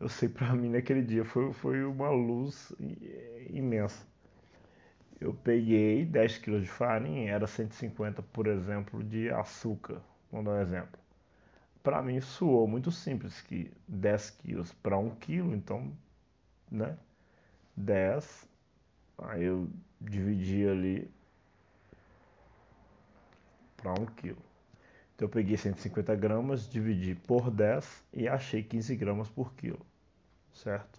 eu 0.00 0.08
sei 0.08 0.28
para 0.28 0.54
mim 0.56 0.70
naquele 0.70 1.02
dia 1.02 1.24
foi, 1.24 1.52
foi 1.52 1.84
uma 1.84 2.10
luz 2.10 2.72
imensa. 3.50 4.06
Eu 5.20 5.34
peguei 5.34 6.04
10 6.06 6.38
kg 6.38 6.60
de 6.60 6.66
farinha, 6.66 7.30
era 7.30 7.46
150, 7.46 8.22
por 8.22 8.46
exemplo, 8.46 9.04
de 9.04 9.30
açúcar. 9.30 10.00
Vamos 10.32 10.46
dar 10.46 10.52
um 10.52 10.62
exemplo. 10.62 10.98
Para 11.82 12.02
mim 12.02 12.20
soou 12.20 12.66
muito 12.66 12.90
simples 12.90 13.40
que 13.42 13.70
10 13.86 14.30
quilos 14.30 14.72
para 14.72 14.96
1 14.98 15.10
quilo, 15.16 15.54
então 15.54 15.92
né? 16.70 16.96
10. 17.76 18.48
Aí 19.18 19.44
eu 19.44 19.68
dividi 20.00 20.66
ali 20.66 21.10
para 23.76 23.92
1 23.92 24.06
quilo. 24.06 24.42
Então 25.14 25.26
eu 25.26 25.30
peguei 25.30 25.56
150 25.56 26.14
gramas, 26.16 26.68
dividi 26.68 27.14
por 27.14 27.50
10 27.50 28.04
e 28.14 28.26
achei 28.26 28.62
15 28.62 28.96
gramas 28.96 29.28
por 29.28 29.52
quilo, 29.54 29.84
certo? 30.54 30.98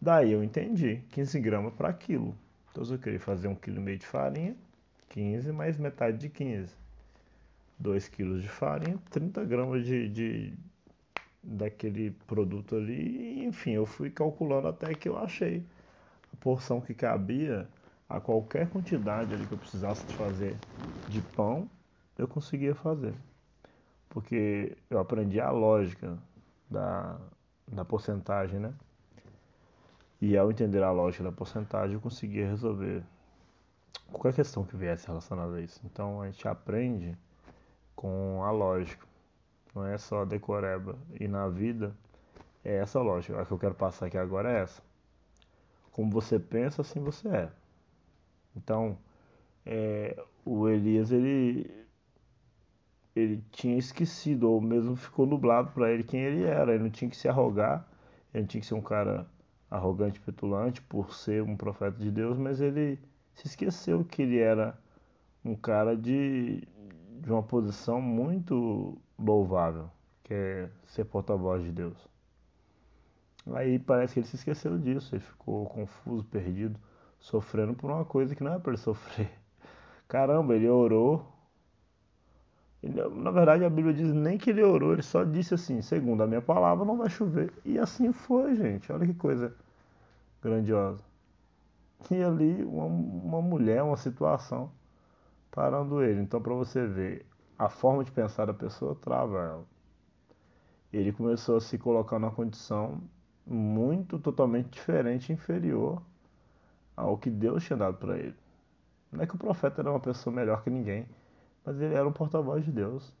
Daí 0.00 0.32
eu 0.32 0.42
entendi, 0.42 1.02
15 1.10 1.40
gramas 1.40 1.74
para 1.74 1.92
quilo. 1.92 2.34
Então 2.74 2.84
se 2.84 2.92
eu 2.92 2.98
queria 2.98 3.20
fazer 3.20 3.46
1,5 3.46 3.60
kg 3.60 3.96
de 3.96 4.04
farinha, 4.04 4.56
15 5.10 5.52
mais 5.52 5.78
metade 5.78 6.18
de 6.18 6.28
15. 6.28 6.74
2 7.78 8.08
kg 8.08 8.40
de 8.40 8.48
farinha, 8.48 8.98
30 9.12 9.44
gramas 9.44 9.86
de, 9.86 10.08
de, 10.08 10.54
daquele 11.40 12.10
produto 12.26 12.74
ali. 12.74 13.44
enfim, 13.44 13.70
eu 13.70 13.86
fui 13.86 14.10
calculando 14.10 14.66
até 14.66 14.92
que 14.92 15.08
eu 15.08 15.16
achei 15.16 15.64
a 16.32 16.36
porção 16.40 16.80
que 16.80 16.92
cabia 16.94 17.68
a 18.08 18.18
qualquer 18.18 18.68
quantidade 18.68 19.32
ali 19.32 19.46
que 19.46 19.52
eu 19.52 19.58
precisasse 19.58 20.04
de 20.08 20.14
fazer 20.16 20.56
de 21.08 21.22
pão, 21.22 21.70
eu 22.18 22.26
conseguia 22.26 22.74
fazer. 22.74 23.14
Porque 24.08 24.76
eu 24.90 24.98
aprendi 24.98 25.40
a 25.40 25.52
lógica 25.52 26.18
da, 26.68 27.20
da 27.68 27.84
porcentagem, 27.84 28.58
né? 28.58 28.74
E 30.26 30.38
ao 30.38 30.50
entender 30.50 30.82
a 30.82 30.90
lógica 30.90 31.22
da 31.22 31.30
porcentagem, 31.30 31.96
eu 31.96 32.00
conseguia 32.00 32.48
resolver 32.48 33.04
qualquer 34.10 34.32
questão 34.32 34.64
que 34.64 34.74
viesse 34.74 35.06
relacionada 35.06 35.56
a 35.56 35.60
isso. 35.60 35.78
Então 35.84 36.22
a 36.22 36.30
gente 36.30 36.48
aprende 36.48 37.14
com 37.94 38.42
a 38.42 38.50
lógica 38.50 39.06
não 39.74 39.84
é 39.84 39.98
só 39.98 40.24
decoreba. 40.24 40.96
E 41.20 41.28
na 41.28 41.46
vida 41.50 41.94
é 42.64 42.76
essa 42.76 43.02
lógica. 43.02 43.38
A 43.38 43.44
que 43.44 43.52
eu 43.52 43.58
quero 43.58 43.74
passar 43.74 44.06
aqui 44.06 44.16
agora 44.16 44.50
é 44.50 44.62
essa. 44.62 44.82
Como 45.92 46.10
você 46.10 46.38
pensa, 46.38 46.80
assim 46.80 47.00
você 47.00 47.28
é. 47.28 47.50
Então, 48.56 48.96
é, 49.66 50.18
o 50.42 50.66
Elias, 50.70 51.12
ele, 51.12 51.70
ele 53.14 53.44
tinha 53.52 53.76
esquecido, 53.76 54.50
ou 54.50 54.58
mesmo 54.58 54.96
ficou 54.96 55.26
nublado 55.26 55.70
para 55.72 55.92
ele 55.92 56.02
quem 56.02 56.20
ele 56.20 56.44
era. 56.44 56.72
Ele 56.72 56.84
não 56.84 56.90
tinha 56.90 57.10
que 57.10 57.16
se 57.16 57.28
arrogar, 57.28 57.86
ele 58.32 58.44
não 58.44 58.48
tinha 58.48 58.62
que 58.62 58.66
ser 58.66 58.74
um 58.74 58.80
cara 58.80 59.26
arrogante, 59.74 60.20
petulante, 60.20 60.80
por 60.82 61.12
ser 61.12 61.42
um 61.42 61.56
profeta 61.56 61.98
de 61.98 62.10
Deus, 62.10 62.38
mas 62.38 62.60
ele 62.60 62.98
se 63.34 63.48
esqueceu 63.48 64.04
que 64.04 64.22
ele 64.22 64.38
era 64.38 64.78
um 65.44 65.56
cara 65.56 65.96
de, 65.96 66.62
de 67.20 67.30
uma 67.30 67.42
posição 67.42 68.00
muito 68.00 68.96
louvável, 69.18 69.90
que 70.22 70.32
é 70.32 70.70
ser 70.86 71.04
porta-voz 71.04 71.64
de 71.64 71.72
Deus. 71.72 72.08
Aí 73.52 73.78
parece 73.78 74.14
que 74.14 74.20
ele 74.20 74.26
se 74.26 74.36
esqueceu 74.36 74.78
disso, 74.78 75.14
ele 75.14 75.22
ficou 75.22 75.66
confuso, 75.66 76.24
perdido, 76.24 76.78
sofrendo 77.18 77.74
por 77.74 77.90
uma 77.90 78.04
coisa 78.04 78.34
que 78.34 78.44
não 78.44 78.54
é 78.54 78.58
para 78.58 78.72
ele 78.72 78.80
sofrer. 78.80 79.30
Caramba, 80.08 80.54
ele 80.54 80.68
orou. 80.68 81.26
Ele, 82.82 83.02
na 83.08 83.30
verdade, 83.30 83.64
a 83.64 83.70
Bíblia 83.70 83.92
diz 83.92 84.12
nem 84.12 84.38
que 84.38 84.50
ele 84.50 84.62
orou, 84.62 84.92
ele 84.92 85.02
só 85.02 85.24
disse 85.24 85.54
assim: 85.54 85.82
segundo 85.82 86.22
a 86.22 86.26
minha 86.26 86.42
palavra, 86.42 86.84
não 86.84 86.96
vai 86.96 87.10
chover. 87.10 87.52
E 87.64 87.78
assim 87.78 88.12
foi, 88.12 88.54
gente. 88.54 88.90
Olha 88.92 89.06
que 89.06 89.14
coisa 89.14 89.54
grandiosa. 90.44 91.02
E 92.10 92.22
ali, 92.22 92.62
uma, 92.64 92.84
uma 92.84 93.42
mulher, 93.42 93.82
uma 93.82 93.96
situação, 93.96 94.70
parando 95.50 96.02
ele. 96.02 96.20
Então, 96.20 96.40
para 96.40 96.54
você 96.54 96.86
ver, 96.86 97.26
a 97.58 97.68
forma 97.68 98.04
de 98.04 98.10
pensar 98.10 98.46
da 98.46 98.54
pessoa 98.54 98.94
trava 98.94 99.38
ela. 99.38 99.64
Ele 100.92 101.12
começou 101.12 101.56
a 101.56 101.60
se 101.60 101.78
colocar 101.78 102.18
numa 102.18 102.30
condição 102.30 103.00
muito 103.46 104.18
totalmente 104.18 104.70
diferente, 104.70 105.32
inferior 105.32 106.02
ao 106.96 107.18
que 107.18 107.30
Deus 107.30 107.64
tinha 107.64 107.76
dado 107.76 107.96
para 107.96 108.16
ele. 108.18 108.36
Não 109.10 109.22
é 109.22 109.26
que 109.26 109.34
o 109.34 109.38
profeta 109.38 109.80
era 109.80 109.90
uma 109.90 110.00
pessoa 110.00 110.34
melhor 110.34 110.62
que 110.62 110.70
ninguém, 110.70 111.06
mas 111.64 111.80
ele 111.80 111.94
era 111.94 112.06
um 112.06 112.12
porta-voz 112.12 112.64
de 112.64 112.70
Deus. 112.70 113.12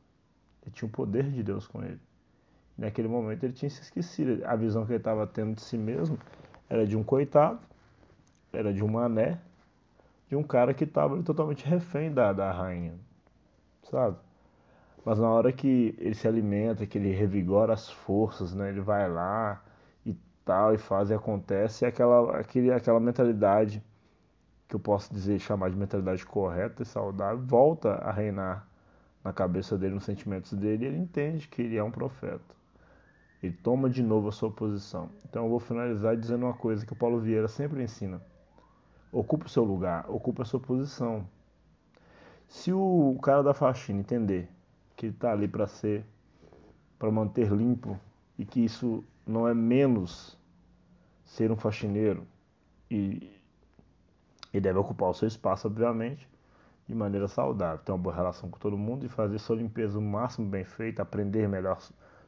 Ele 0.62 0.72
tinha 0.72 0.88
o 0.88 0.92
poder 0.92 1.30
de 1.30 1.42
Deus 1.42 1.66
com 1.66 1.82
ele. 1.82 2.00
E 2.76 2.80
naquele 2.80 3.08
momento 3.08 3.44
ele 3.44 3.52
tinha 3.52 3.70
se 3.70 3.82
esquecido. 3.82 4.44
A 4.44 4.56
visão 4.56 4.84
que 4.84 4.92
ele 4.92 4.98
estava 4.98 5.26
tendo 5.26 5.54
de 5.54 5.62
si 5.62 5.76
mesmo 5.76 6.18
era 6.68 6.86
de 6.86 6.96
um 6.96 7.02
coitado, 7.02 7.60
era 8.52 8.72
de 8.72 8.82
um 8.82 8.88
mané, 8.88 9.38
de 10.28 10.36
um 10.36 10.42
cara 10.42 10.74
que 10.74 10.84
estava 10.84 11.22
totalmente 11.22 11.64
refém 11.66 12.12
da, 12.12 12.32
da 12.32 12.50
rainha 12.52 12.94
sabe? 13.90 14.16
Mas 15.04 15.18
na 15.18 15.28
hora 15.28 15.52
que 15.52 15.94
ele 15.98 16.14
se 16.14 16.26
alimenta, 16.26 16.86
que 16.86 16.98
ele 16.98 17.12
revigora 17.12 17.72
as 17.74 17.90
forças, 17.90 18.54
né? 18.54 18.70
Ele 18.70 18.80
vai 18.80 19.08
lá 19.10 19.62
e 20.04 20.16
tal, 20.44 20.74
e 20.74 20.78
faz 20.78 21.10
e 21.10 21.14
acontece, 21.14 21.84
e 21.84 21.86
aquela, 21.88 22.38
aquele, 22.38 22.72
aquela 22.72 23.00
mentalidade 23.00 23.82
que 24.68 24.74
eu 24.74 24.80
posso 24.80 25.12
dizer, 25.12 25.38
chamar 25.38 25.70
de 25.70 25.76
mentalidade 25.76 26.24
correta 26.24 26.82
e 26.82 26.86
saudável, 26.86 27.44
volta 27.44 27.94
a 27.96 28.10
reinar 28.10 28.66
na 29.22 29.32
cabeça 29.32 29.76
dele, 29.76 29.94
nos 29.94 30.04
sentimentos 30.04 30.52
dele, 30.54 30.84
e 30.84 30.88
ele 30.88 30.98
entende 30.98 31.48
que 31.48 31.62
ele 31.62 31.76
é 31.76 31.84
um 31.84 31.90
profeta. 31.90 32.54
Ele 33.44 33.52
toma 33.62 33.90
de 33.90 34.02
novo 34.02 34.28
a 34.28 34.32
sua 34.32 34.50
posição. 34.50 35.10
Então 35.28 35.44
eu 35.44 35.50
vou 35.50 35.60
finalizar 35.60 36.16
dizendo 36.16 36.46
uma 36.46 36.54
coisa 36.54 36.86
que 36.86 36.94
o 36.94 36.96
Paulo 36.96 37.20
Vieira 37.20 37.46
sempre 37.46 37.82
ensina. 37.82 38.18
Ocupe 39.12 39.44
o 39.44 39.48
seu 39.50 39.62
lugar, 39.62 40.06
ocupe 40.08 40.40
a 40.40 40.46
sua 40.46 40.58
posição. 40.58 41.28
Se 42.48 42.72
o 42.72 43.18
cara 43.22 43.42
da 43.42 43.52
faxina 43.52 44.00
entender 44.00 44.48
que 44.96 45.04
ele 45.04 45.14
está 45.14 45.30
ali 45.30 45.46
para 45.46 45.66
ser, 45.66 46.06
para 46.98 47.10
manter 47.10 47.52
limpo 47.52 48.00
e 48.38 48.46
que 48.46 48.64
isso 48.64 49.04
não 49.26 49.46
é 49.46 49.52
menos 49.52 50.38
ser 51.22 51.52
um 51.52 51.56
faxineiro 51.56 52.26
e, 52.90 53.30
e 54.54 54.58
deve 54.58 54.78
ocupar 54.78 55.10
o 55.10 55.14
seu 55.14 55.28
espaço, 55.28 55.66
obviamente, 55.68 56.26
de 56.88 56.94
maneira 56.94 57.28
saudável, 57.28 57.84
ter 57.84 57.92
uma 57.92 57.98
boa 57.98 58.14
relação 58.14 58.48
com 58.48 58.58
todo 58.58 58.78
mundo 58.78 59.04
e 59.04 59.08
fazer 59.10 59.38
sua 59.38 59.56
limpeza 59.56 59.98
o 59.98 60.02
máximo 60.02 60.48
bem 60.48 60.64
feita, 60.64 61.02
aprender 61.02 61.46
melhor 61.46 61.78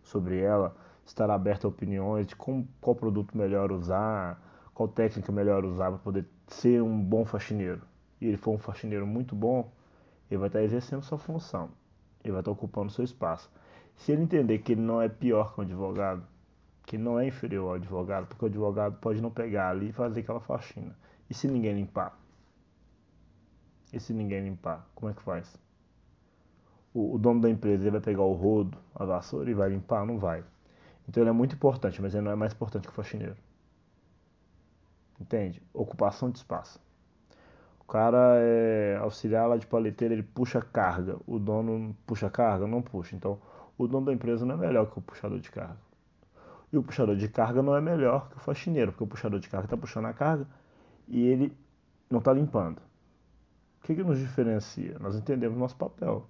sobre 0.03 0.41
ela, 0.41 0.77
estar 1.07 1.31
aberto 1.31 1.67
a 1.67 1.69
opiniões 1.69 2.27
de 2.27 2.35
como, 2.35 2.67
qual 2.81 2.97
produto 2.97 3.37
melhor 3.37 3.71
usar, 3.71 4.43
qual 4.75 4.89
técnica 4.89 5.31
melhor 5.33 5.65
usar 5.65 5.91
para 5.91 5.99
poder 5.99 6.27
ser 6.49 6.83
um 6.83 7.01
bom 7.01 7.25
faxineiro, 7.25 7.81
e 8.21 8.27
ele 8.27 8.37
for 8.37 8.53
um 8.53 8.59
faxineiro 8.59 9.07
muito 9.07 9.35
bom, 9.35 9.71
ele 10.31 10.39
vai 10.39 10.49
estar 10.49 10.63
exercendo 10.63 11.03
sua 11.03 11.19
função, 11.19 11.71
ele 12.23 12.33
vai 12.33 12.41
estar 12.41 12.51
ocupando 12.51 12.93
seu 12.93 13.05
espaço. 13.05 13.51
Se 13.95 14.13
ele 14.13 14.23
entender 14.23 14.59
que 14.59 14.73
ele 14.73 14.83
não 14.83 15.01
é 15.01 15.09
pior 15.09 15.55
que 15.55 15.61
um 15.61 15.65
advogado, 15.65 16.23
que 16.85 16.99
não 16.99 17.19
é 17.19 17.27
inferior 17.27 17.69
ao 17.69 17.75
advogado, 17.75 18.27
porque 18.27 18.45
o 18.45 18.49
advogado 18.49 18.97
pode 19.01 19.21
não 19.21 19.31
pegar 19.31 19.71
ali 19.71 19.89
e 19.89 19.93
fazer 19.93 20.21
aquela 20.21 20.41
faxina. 20.41 20.95
E 21.31 21.35
se 21.35 21.49
ninguém 21.49 21.75
limpar? 21.75 22.17
E 23.93 23.99
se 23.99 24.13
ninguém 24.13 24.45
limpar? 24.45 24.87
Como 24.95 25.11
é 25.11 25.15
que 25.15 25.23
faz? 25.23 25.59
O, 26.93 27.15
o 27.15 27.19
dono 27.19 27.41
da 27.41 27.51
empresa 27.51 27.91
vai 27.91 28.01
pegar 28.01 28.23
o 28.23 28.33
rodo, 28.35 28.77
a 28.95 29.05
vassoura 29.05 29.51
e 29.51 29.55
vai 29.55 29.71
limpar? 29.71 30.05
Não 30.05 30.19
vai. 30.19 30.45
Então 31.09 31.23
ele 31.23 31.31
é 31.31 31.33
muito 31.33 31.55
importante, 31.55 32.01
mas 32.03 32.15
ele 32.15 32.25
não 32.25 32.33
é 32.33 32.35
mais 32.35 32.53
importante 32.53 32.87
que 32.87 32.93
o 32.93 32.95
faxineiro. 32.95 33.37
Entende? 35.21 35.63
Ocupação 35.73 36.31
de 36.31 36.39
espaço. 36.39 36.81
O 37.81 37.85
cara 37.85 38.37
é 38.39 38.99
auxiliar 39.01 39.49
lá 39.49 39.57
de 39.57 39.67
paleteira, 39.67 40.13
ele 40.13 40.23
puxa 40.23 40.61
carga. 40.61 41.17
O 41.27 41.39
dono 41.39 41.97
puxa 42.05 42.29
carga? 42.29 42.67
Não 42.67 42.83
puxa. 42.83 43.15
Então, 43.15 43.39
o 43.79 43.87
dono 43.87 44.07
da 44.07 44.13
empresa 44.13 44.45
não 44.45 44.57
é 44.57 44.59
melhor 44.59 44.91
que 44.91 44.99
o 44.99 45.03
puxador 45.03 45.39
de 45.39 45.51
carga. 45.51 45.79
E 46.73 46.77
o 46.77 46.83
puxador 46.83 47.15
de 47.15 47.29
carga 47.29 47.63
não 47.63 47.77
é 47.77 47.81
melhor 47.81 48.29
que 48.29 48.37
o 48.37 48.41
faxineiro, 48.41 48.91
porque 48.91 49.05
o 49.05 49.07
puxador 49.07 49.39
de 49.39 49.49
carga 49.49 49.67
está 49.67 49.77
puxando 49.77 50.07
a 50.07 50.13
carga 50.13 50.47
e 51.07 51.27
ele 51.27 51.57
não 52.11 52.19
está 52.19 52.33
limpando. 52.33 52.79
O 53.81 53.87
que, 53.87 53.95
que 53.95 54.03
nos 54.03 54.19
diferencia? 54.19 54.99
Nós 54.99 55.15
entendemos 55.15 55.57
nosso 55.57 55.77
papel. 55.77 56.27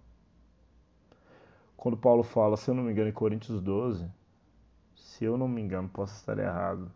Quando 1.74 1.96
Paulo 1.96 2.22
fala, 2.22 2.56
se 2.56 2.70
eu 2.70 2.74
não 2.74 2.82
me 2.82 2.92
engano, 2.92 3.08
em 3.08 3.12
Coríntios 3.12 3.62
12, 3.62 4.06
se 4.96 5.24
eu 5.24 5.36
não 5.36 5.46
me 5.46 5.60
engano, 5.60 5.88
posso 5.88 6.14
estar 6.14 6.38
errado, 6.38 6.90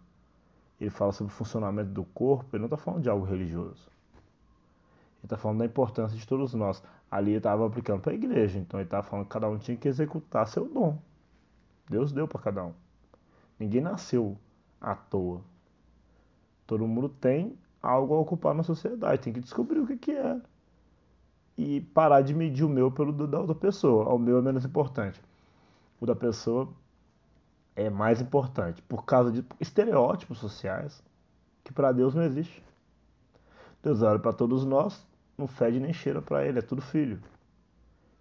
ele 0.81 0.91
fala 0.91 1.13
sobre 1.13 1.33
o 1.33 1.37
funcionamento 1.37 1.91
do 1.91 2.05
corpo, 2.05 2.57
ele 2.57 2.61
não 2.61 2.67
está 2.67 2.77
falando 2.77 3.03
de 3.03 3.11
algo 3.11 3.25
religioso. 3.25 3.89
Ele 5.19 5.27
está 5.27 5.37
falando 5.37 5.59
da 5.59 5.67
importância 5.67 6.17
de 6.17 6.27
todos 6.27 6.55
nós. 6.55 6.83
Ali 7.11 7.33
ele 7.33 7.39
estava 7.39 7.67
aplicando 7.67 8.01
para 8.01 8.13
a 8.13 8.15
igreja, 8.15 8.59
então 8.59 8.81
ele 8.81 8.87
estava 8.87 9.03
falando 9.03 9.27
que 9.27 9.33
cada 9.33 9.49
um 9.49 9.59
tinha 9.59 9.77
que 9.77 9.87
executar 9.87 10.47
seu 10.49 10.67
dom. 10.67 10.99
Deus 11.89 12.13
deu 12.13 12.27
para 12.27 12.41
cada 12.41 12.65
um. 12.65 12.73
Ninguém 13.59 13.83
nasceu 13.83 14.39
à 14.81 14.95
toa. 14.95 15.43
Todo 16.67 16.87
mundo 16.87 17.09
tem 17.09 17.59
algo 17.83 18.15
a 18.15 18.19
ocupar 18.19 18.55
na 18.55 18.63
sociedade, 18.63 19.21
tem 19.21 19.33
que 19.33 19.41
descobrir 19.41 19.81
o 19.81 19.87
que, 19.87 19.97
que 19.97 20.13
é. 20.13 20.41
E 21.59 21.81
parar 21.81 22.23
de 22.23 22.33
medir 22.33 22.65
o 22.65 22.69
meu 22.69 22.91
pelo 22.91 23.13
da 23.27 23.41
outra 23.41 23.55
pessoa. 23.55 24.09
O 24.15 24.19
meu 24.19 24.39
é 24.39 24.43
menos 24.43 24.65
importante. 24.65 25.21
O 26.01 26.07
da 26.07 26.17
pessoa 26.17 26.73
é 27.77 27.89
mais 27.89 28.21
importante 28.21 28.83
por 28.83 29.05
causa 29.05 29.31
de 29.31 29.45
estereótipos 29.59 30.39
sociais 30.39 31.03
que 31.65 31.73
para 31.73 31.93
Deus 31.93 32.15
não 32.15 32.23
existe. 32.23 32.63
Deus 33.83 34.03
olha 34.03 34.19
para 34.19 34.33
todos 34.33 34.65
nós, 34.65 35.07
não 35.37 35.47
fede 35.47 35.81
nem 35.81 35.93
cheira 35.93 36.21
para 36.21 36.45
ele, 36.45 36.59
é 36.59 36.63
tudo 36.63 36.83
filho. 36.83 37.21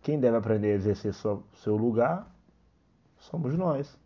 Quem 0.02 0.20
deve 0.20 0.38
aprender 0.38 0.72
a 0.72 0.76
exercer 0.76 1.14
seu 1.14 1.76
lugar 1.76 2.28
somos 3.18 3.56
nós. 3.56 3.98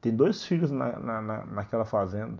Tem 0.00 0.14
dois 0.14 0.44
filhos 0.44 0.70
na, 0.70 0.98
na, 0.98 1.22
na, 1.22 1.46
naquela 1.46 1.84
fazenda. 1.84 2.38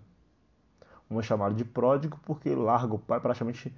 Um 1.10 1.18
é 1.18 1.22
chamado 1.22 1.54
de 1.54 1.64
pródigo 1.64 2.18
porque 2.24 2.54
larga 2.54 2.94
o 2.94 2.98
pai, 2.98 3.20
praticamente 3.20 3.74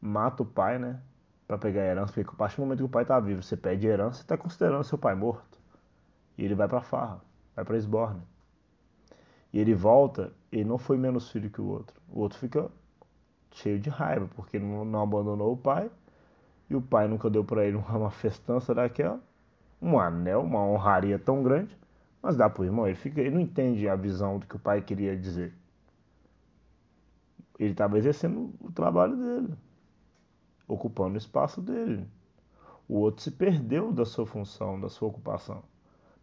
mata 0.00 0.42
o 0.42 0.46
pai, 0.46 0.78
né? 0.78 1.00
Para 1.46 1.58
pegar 1.58 1.82
a 1.82 1.86
herança. 1.86 2.12
Porque 2.12 2.30
a 2.30 2.36
partir 2.36 2.56
do 2.56 2.62
momento 2.62 2.78
que 2.78 2.84
o 2.84 2.88
pai 2.88 3.02
está 3.02 3.18
vivo, 3.18 3.42
você 3.42 3.56
pede 3.56 3.86
herança, 3.86 4.18
você 4.18 4.22
está 4.22 4.36
considerando 4.36 4.84
seu 4.84 4.98
pai 4.98 5.14
morto. 5.14 5.58
E 6.38 6.44
ele 6.44 6.54
vai 6.54 6.68
para 6.68 6.80
farra, 6.80 7.20
vai 7.60 7.64
para 7.64 7.76
esborne. 7.76 8.22
E 9.52 9.58
ele 9.58 9.74
volta, 9.74 10.32
ele 10.50 10.64
não 10.64 10.78
foi 10.78 10.96
menos 10.96 11.30
filho 11.30 11.50
que 11.50 11.60
o 11.60 11.66
outro. 11.66 12.00
O 12.08 12.20
outro 12.20 12.38
fica 12.38 12.70
cheio 13.52 13.78
de 13.78 13.90
raiva, 13.90 14.28
porque 14.34 14.58
não, 14.58 14.84
não 14.84 15.02
abandonou 15.02 15.52
o 15.52 15.56
pai. 15.56 15.90
E 16.68 16.74
o 16.74 16.80
pai 16.80 17.08
nunca 17.08 17.28
deu 17.28 17.44
para 17.44 17.64
ele 17.64 17.76
uma 17.76 18.10
festança 18.10 18.74
daquela, 18.74 19.20
um 19.82 19.98
anel, 19.98 20.42
uma 20.42 20.64
honraria 20.64 21.18
tão 21.18 21.42
grande. 21.42 21.76
Mas 22.22 22.36
dá 22.36 22.48
pro 22.48 22.64
irmão, 22.64 22.86
ele, 22.86 22.96
fica, 22.96 23.20
ele 23.20 23.30
não 23.30 23.40
entende 23.40 23.88
a 23.88 23.96
visão 23.96 24.38
do 24.38 24.46
que 24.46 24.56
o 24.56 24.58
pai 24.58 24.80
queria 24.80 25.16
dizer. 25.16 25.52
Ele 27.58 27.72
estava 27.72 27.98
exercendo 27.98 28.54
o 28.60 28.70
trabalho 28.70 29.16
dele, 29.16 29.54
ocupando 30.68 31.14
o 31.14 31.18
espaço 31.18 31.60
dele. 31.60 32.06
O 32.88 32.98
outro 32.98 33.22
se 33.22 33.30
perdeu 33.30 33.92
da 33.92 34.04
sua 34.04 34.26
função, 34.26 34.80
da 34.80 34.88
sua 34.88 35.08
ocupação. 35.08 35.62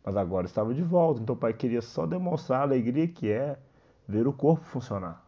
Mas 0.08 0.16
agora 0.16 0.46
estava 0.46 0.74
de 0.74 0.82
volta. 0.82 1.22
Então 1.22 1.36
o 1.36 1.38
pai 1.38 1.54
queria 1.54 1.82
só 1.82 2.06
demonstrar 2.06 2.62
a 2.62 2.64
alegria 2.64 3.10
que 3.10 3.30
é 3.30 3.60
ver 4.08 4.26
o 4.26 4.32
corpo 4.32 4.64
funcionar. 4.64 5.22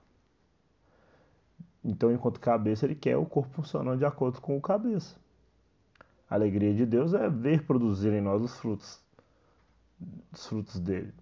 Então, 1.83 2.09
enquanto 2.13 2.39
cabeça, 2.39 2.85
ele 2.85 2.95
quer 2.95 3.17
o 3.17 3.25
corpo 3.25 3.51
funcionando 3.55 3.99
de 3.99 4.05
acordo 4.05 4.39
com 4.39 4.55
o 4.55 4.61
cabeça. 4.61 5.17
A 6.29 6.35
alegria 6.35 6.73
de 6.73 6.85
Deus 6.85 7.13
é 7.13 7.29
ver 7.29 7.65
produzir 7.65 8.13
em 8.13 8.21
nós 8.21 8.41
os 8.41 8.57
frutos 8.57 9.03
dos 10.31 10.47
frutos 10.47 10.79
dele. 10.79 11.13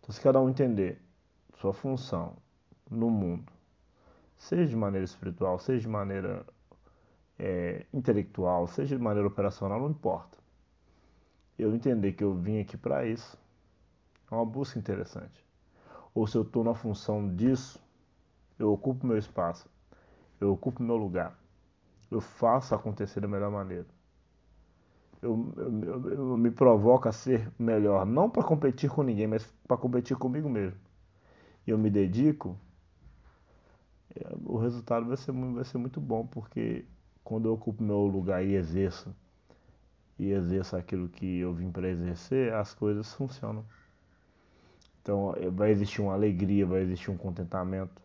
Então, 0.00 0.12
se 0.12 0.20
cada 0.20 0.40
um 0.40 0.48
entender 0.48 1.00
sua 1.60 1.72
função 1.72 2.34
no 2.90 3.10
mundo, 3.10 3.52
seja 4.36 4.66
de 4.66 4.74
maneira 4.74 5.04
espiritual, 5.04 5.56
seja 5.60 5.82
de 5.82 5.88
maneira 5.88 6.44
é, 7.38 7.86
intelectual, 7.94 8.66
seja 8.66 8.96
de 8.96 9.02
maneira 9.02 9.28
operacional, 9.28 9.78
não 9.78 9.90
importa. 9.90 10.39
Eu 11.60 11.74
entender 11.74 12.12
que 12.12 12.24
eu 12.24 12.34
vim 12.34 12.60
aqui 12.60 12.76
para 12.76 13.06
isso 13.06 13.38
é 14.30 14.34
uma 14.34 14.46
busca 14.46 14.78
interessante. 14.78 15.44
Ou 16.14 16.26
se 16.26 16.36
eu 16.36 16.42
estou 16.42 16.64
na 16.64 16.74
função 16.74 17.34
disso, 17.34 17.78
eu 18.58 18.72
ocupo 18.72 19.06
meu 19.06 19.18
espaço, 19.18 19.68
eu 20.40 20.52
ocupo 20.52 20.82
meu 20.82 20.96
lugar, 20.96 21.38
eu 22.10 22.20
faço 22.20 22.74
acontecer 22.74 23.20
da 23.20 23.28
melhor 23.28 23.50
maneira 23.50 23.86
eu, 25.22 25.52
eu, 25.56 26.10
eu, 26.10 26.36
me 26.36 26.50
provoca 26.50 27.10
a 27.10 27.12
ser 27.12 27.50
melhor, 27.58 28.06
não 28.06 28.30
para 28.30 28.42
competir 28.42 28.90
com 28.90 29.02
ninguém, 29.02 29.26
mas 29.26 29.44
para 29.66 29.76
competir 29.76 30.16
comigo 30.16 30.48
mesmo. 30.48 30.78
E 31.66 31.70
eu 31.70 31.78
me 31.78 31.90
dedico, 31.90 32.56
é, 34.14 34.34
o 34.46 34.56
resultado 34.56 35.06
vai 35.06 35.16
ser, 35.16 35.32
vai 35.32 35.64
ser 35.64 35.78
muito 35.78 36.00
bom, 36.00 36.26
porque 36.26 36.84
quando 37.22 37.46
eu 37.46 37.52
ocupo 37.52 37.82
meu 37.82 38.06
lugar 38.06 38.44
e 38.44 38.54
exerço, 38.54 39.14
e 40.20 40.32
exerço 40.32 40.76
aquilo 40.76 41.08
que 41.08 41.38
eu 41.38 41.54
vim 41.54 41.70
para 41.72 41.88
exercer, 41.88 42.52
as 42.52 42.74
coisas 42.74 43.12
funcionam. 43.14 43.64
Então 45.00 45.34
é, 45.34 45.48
vai 45.48 45.70
existir 45.70 46.02
uma 46.02 46.12
alegria, 46.12 46.66
vai 46.66 46.82
existir 46.82 47.10
um 47.10 47.16
contentamento. 47.16 48.02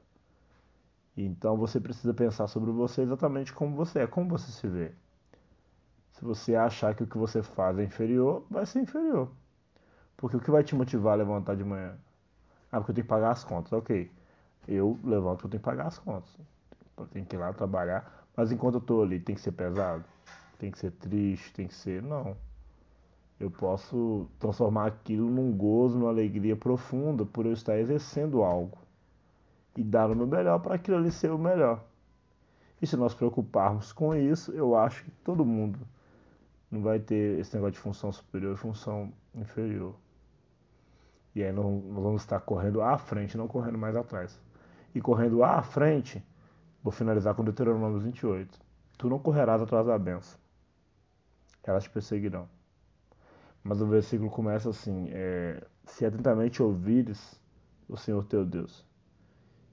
Então 1.18 1.58
você 1.58 1.78
precisa 1.78 2.14
pensar 2.14 2.48
sobre 2.48 2.72
você 2.72 3.02
exatamente 3.02 3.52
como 3.52 3.76
você 3.76 4.00
é, 4.00 4.08
como 4.08 4.30
você 4.30 4.50
se 4.50 4.66
vê. 4.66 4.94
Se 6.14 6.24
você 6.24 6.56
achar 6.56 6.96
que 6.96 7.04
o 7.04 7.08
que 7.08 7.18
você 7.18 7.44
faz 7.44 7.78
é 7.78 7.84
inferior, 7.84 8.46
vai 8.50 8.66
ser 8.66 8.80
inferior. 8.80 9.30
Porque 10.16 10.38
o 10.38 10.40
que 10.40 10.50
vai 10.50 10.64
te 10.64 10.74
motivar 10.74 11.14
a 11.14 11.18
levantar 11.18 11.58
de 11.58 11.66
manhã? 11.66 11.98
Ah, 12.72 12.80
porque 12.80 12.92
eu 12.92 12.96
tenho 12.96 13.06
que 13.06 13.10
pagar 13.10 13.32
as 13.32 13.44
contas. 13.44 13.74
Ok. 13.74 14.10
Eu 14.66 14.98
levanto 15.04 15.40
porque 15.40 15.48
eu 15.48 15.52
tenho 15.52 15.62
que 15.62 15.70
pagar 15.70 15.88
as 15.88 16.00
contas. 16.00 16.34
Eu 16.98 17.08
tenho 17.08 17.26
que 17.26 17.36
ir 17.36 17.40
lá 17.40 17.52
trabalhar. 17.52 18.26
Mas 18.38 18.54
enquanto 18.54 18.76
eu 18.76 18.80
estou 18.80 19.04
ali, 19.04 19.20
tem 19.20 19.36
que 19.36 19.42
ser 19.42 19.52
pesado? 19.52 20.15
Tem 20.58 20.72
que 20.72 20.80
ser 20.80 20.92
triste? 20.92 21.54
Tem 21.54 21.68
que 21.68 21.74
ser. 21.74 22.02
Não. 22.02 22.36
Eu 23.40 23.52
posso 23.52 24.28
transformar 24.40 24.88
aquilo 24.88 25.30
num 25.30 25.52
gozo, 25.52 25.98
numa 25.98 26.10
alegria 26.10 26.56
profunda 26.56 27.26
por 27.26 27.46
eu 27.46 27.54
estar 27.54 27.78
exercendo 27.78 28.44
algo. 28.44 28.78
E 29.76 29.84
dar 29.84 30.10
o 30.10 30.16
meu 30.16 30.26
melhor 30.26 30.60
para 30.60 30.76
aquilo 30.76 30.98
ali 30.98 31.12
ser 31.12 31.32
o 31.32 31.38
melhor. 31.38 31.84
E 32.82 32.88
se 32.88 32.96
nós 32.96 33.14
preocuparmos 33.14 33.92
com 33.92 34.16
isso, 34.16 34.52
eu 34.52 34.76
acho 34.76 35.04
que 35.04 35.12
todo 35.24 35.46
mundo 35.46 35.80
não 36.72 36.82
vai 36.82 37.00
ter 37.00 37.40
esse 37.40 37.54
negócio 37.56 37.74
de 37.74 37.80
função 37.80 38.12
superior 38.12 38.54
e 38.54 38.58
função 38.58 39.12
inferior. 39.34 39.96
E 41.34 41.44
aí 41.44 41.52
nós 41.52 41.66
vamos 41.66 42.22
estar 42.22 42.40
correndo 42.40 42.82
à 42.82 42.98
frente, 42.98 43.38
não 43.38 43.48
correndo 43.48 43.78
mais 43.78 43.96
atrás. 43.96 44.40
E 44.94 45.02
correndo 45.02 45.44
à 45.44 45.62
frente, 45.62 46.24
vou 46.82 46.92
finalizar 46.92 47.36
com 47.36 47.44
Deuteronômio 47.44 48.00
28. 48.00 48.58
Tu 48.98 49.10
não 49.10 49.20
correrás 49.20 49.62
atrás 49.62 49.86
da 49.86 50.00
benção. 50.00 50.40
Elas 51.66 51.84
te 51.84 51.90
perseguirão. 51.90 52.48
Mas 53.64 53.82
o 53.82 53.88
versículo 53.88 54.30
começa 54.30 54.70
assim: 54.70 55.10
é, 55.12 55.66
Se 55.84 56.06
atentamente 56.06 56.62
ouvires 56.62 57.42
o 57.90 57.98
Senhor 57.98 58.24
teu 58.26 58.46
Deus 58.46 58.86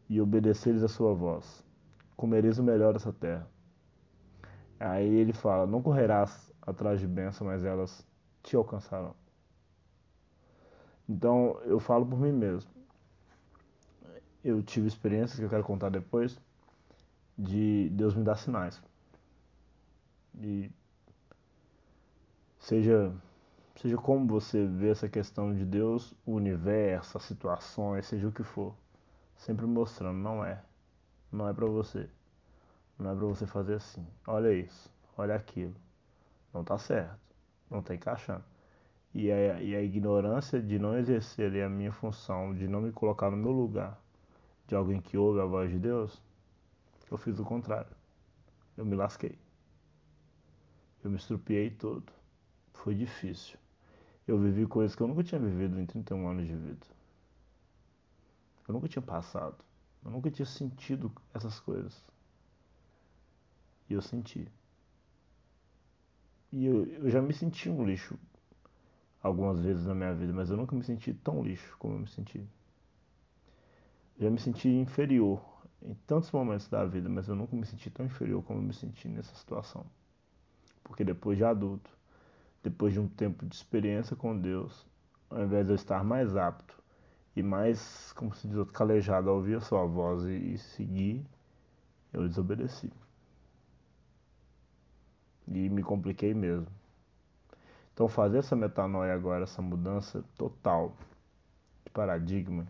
e 0.09 0.21
obedeceres 0.21 0.83
a 0.83 0.89
sua 0.89 1.15
voz, 1.15 1.65
comereis 2.17 2.59
o 2.59 2.63
melhor 2.63 2.95
dessa 2.95 3.13
terra. 3.13 3.47
Aí 4.81 5.15
ele 5.15 5.33
fala: 5.33 5.67
Não 5.67 5.83
correrás 5.83 6.51
atrás 6.63 7.01
de 7.01 7.07
bênção, 7.07 7.47
mas 7.47 7.65
elas 7.65 8.07
te 8.43 8.57
alcançarão. 8.57 9.15
Então, 11.09 11.61
eu 11.65 11.79
falo 11.79 12.07
por 12.07 12.19
mim 12.19 12.33
mesmo. 12.33 12.71
Eu 14.43 14.63
tive 14.63 14.89
experiências 14.89 15.39
que 15.39 15.45
eu 15.45 15.51
quero 15.51 15.63
contar 15.63 15.91
depois 15.91 16.41
de 17.39 17.91
Deus 17.91 18.15
me 18.15 18.25
dar 18.25 18.37
sinais. 18.37 18.83
E 20.41 20.71
seja 22.63 23.13
seja 23.77 23.97
como 23.97 24.27
você 24.27 24.67
vê 24.67 24.91
essa 24.91 25.09
questão 25.09 25.55
de 25.55 25.65
Deus, 25.65 26.15
o 26.25 26.33
universo, 26.35 27.19
as 27.19 27.25
situações, 27.25 28.07
seja 28.07 28.29
o 28.29 28.33
que 28.33 28.43
for. 28.45 28.75
sempre 29.37 29.67
mostrando, 29.67 30.19
não 30.19 30.45
é. 30.45 30.63
Não 31.33 31.49
é 31.49 31.53
para 31.53 31.67
você. 31.67 32.09
Não 32.99 33.11
é 33.11 33.15
para 33.17 33.27
você 33.27 33.47
fazer 33.47 33.75
assim. 33.75 34.07
Olha 34.27 34.53
isso, 34.53 34.91
olha 35.17 35.35
aquilo. 35.35 35.75
Não 36.55 36.63
tá 36.63 36.79
certo. 36.79 37.19
Não 37.71 37.83
tá 37.83 37.95
encaixando. 37.95 38.45
E 39.15 39.31
a, 39.33 39.63
e 39.63 39.75
a 39.75 39.83
ignorância 39.83 40.61
de 40.63 40.79
não 40.79 40.97
exercer 40.97 41.63
a 41.65 41.69
minha 41.69 41.93
função, 41.93 42.55
de 42.55 42.69
não 42.69 42.81
me 42.81 42.93
colocar 42.93 43.31
no 43.31 43.37
meu 43.37 43.51
lugar, 43.53 44.01
de 44.67 44.75
alguém 44.75 45.01
que 45.01 45.19
ouve 45.19 45.41
a 45.41 45.45
voz 45.45 45.71
de 45.71 45.79
Deus, 45.79 46.23
eu 47.11 47.19
fiz 47.19 47.39
o 47.39 47.45
contrário. 47.45 47.95
Eu 48.77 48.85
me 48.85 48.95
lasquei. 48.95 49.39
Eu 51.03 51.11
me 51.11 51.17
estrupiei 51.17 51.71
todo. 51.71 52.22
Foi 52.83 52.97
difícil. 52.97 53.57
Eu 54.27 54.37
vivi 54.41 54.67
coisas 54.67 54.97
que 54.97 55.03
eu 55.03 55.07
nunca 55.07 55.23
tinha 55.23 55.41
vivido 55.41 55.81
em 55.81 55.87
31 55.87 56.27
anos 56.29 56.49
de 56.49 56.55
vida. 56.55 56.87
Eu 58.67 58.75
nunca 58.75 58.89
tinha 58.89 59.03
passado. 59.03 59.57
Eu 60.05 60.11
nunca 60.11 60.29
tinha 60.33 60.45
sentido 60.45 61.13
essas 61.33 61.61
coisas. 61.61 62.05
E 63.89 63.95
eu 63.95 64.03
senti. 64.03 64.49
E 66.51 66.67
eu, 66.67 66.85
eu 66.87 67.09
já 67.09 67.23
me 67.23 67.33
senti 67.33 67.71
um 67.71 67.85
lixo 67.85 68.19
algumas 69.23 69.61
vezes 69.61 69.87
na 69.87 69.95
minha 69.95 70.13
vida, 70.13 70.33
mas 70.33 70.51
eu 70.51 70.57
nunca 70.57 70.75
me 70.75 70.83
senti 70.83 71.15
tão 71.15 71.41
lixo 71.41 71.77
como 71.79 71.95
eu 71.95 72.01
me 72.01 72.09
senti. 72.09 72.45
Já 74.19 74.29
me 74.29 74.41
senti 74.41 74.69
inferior 74.69 75.41
em 75.83 75.95
tantos 76.05 76.33
momentos 76.33 76.67
da 76.67 76.85
vida, 76.85 77.09
mas 77.09 77.29
eu 77.29 77.37
nunca 77.37 77.55
me 77.55 77.65
senti 77.65 77.91
tão 77.91 78.07
inferior 78.07 78.43
como 78.43 78.59
eu 78.59 78.65
me 78.65 78.75
senti 78.75 79.07
nessa 79.07 79.35
situação. 79.37 79.87
Porque 80.83 81.05
depois 81.05 81.39
de 81.39 81.45
adulto, 81.45 82.02
depois 82.63 82.93
de 82.93 83.01
um 83.01 83.09
tempo 83.09 83.45
de 83.45 83.55
experiência 83.55 84.15
com 84.15 84.39
Deus, 84.39 84.87
ao 85.29 85.43
invés 85.43 85.67
de 85.67 85.73
eu 85.73 85.77
estar 85.77 86.05
mais 86.05 86.37
apto 86.37 86.81
e 87.35 87.43
mais, 87.43 88.13
como 88.13 88.35
se 88.35 88.47
diz, 88.47 88.71
calejado 88.71 89.31
a 89.31 89.33
ouvir 89.33 89.57
a 89.57 89.61
sua 89.61 89.85
voz 89.85 90.25
e, 90.25 90.55
e 90.55 90.59
seguir, 90.59 91.25
eu 92.13 92.29
desobedeci. 92.29 92.93
E 95.49 95.69
me 95.69 95.83
compliquei 95.83 96.35
mesmo. 96.35 96.69
Então 97.93 98.09
fazer 98.09 98.39
essa 98.39 98.55
metanoia 98.55 99.15
agora, 99.15 99.45
essa 99.45 99.61
mudança 99.61 100.25
total 100.37 100.97
de 101.85 101.91
paradigma, 101.91 102.67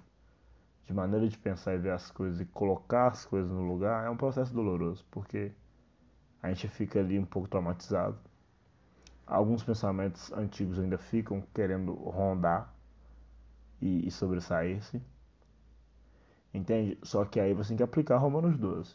de 0.84 0.92
maneira 0.92 1.28
de 1.28 1.38
pensar 1.38 1.74
e 1.74 1.78
ver 1.78 1.92
as 1.92 2.10
coisas 2.10 2.40
e 2.40 2.46
colocar 2.46 3.08
as 3.08 3.24
coisas 3.24 3.50
no 3.50 3.62
lugar, 3.62 4.06
é 4.06 4.10
um 4.10 4.16
processo 4.16 4.52
doloroso, 4.52 5.04
porque 5.10 5.52
a 6.42 6.48
gente 6.48 6.66
fica 6.68 6.98
ali 6.98 7.18
um 7.18 7.24
pouco 7.24 7.48
traumatizado. 7.48 8.18
Alguns 9.26 9.62
pensamentos 9.62 10.32
antigos 10.32 10.78
ainda 10.78 10.98
ficam 10.98 11.42
querendo 11.54 11.94
rondar 11.94 12.74
e, 13.80 14.06
e 14.06 14.10
sobressair-se. 14.10 15.02
Entende? 16.52 16.98
Só 17.02 17.24
que 17.24 17.40
aí 17.40 17.54
você 17.54 17.68
tem 17.68 17.76
que 17.76 17.82
aplicar 17.82 18.18
Romanos 18.18 18.58
12. 18.58 18.94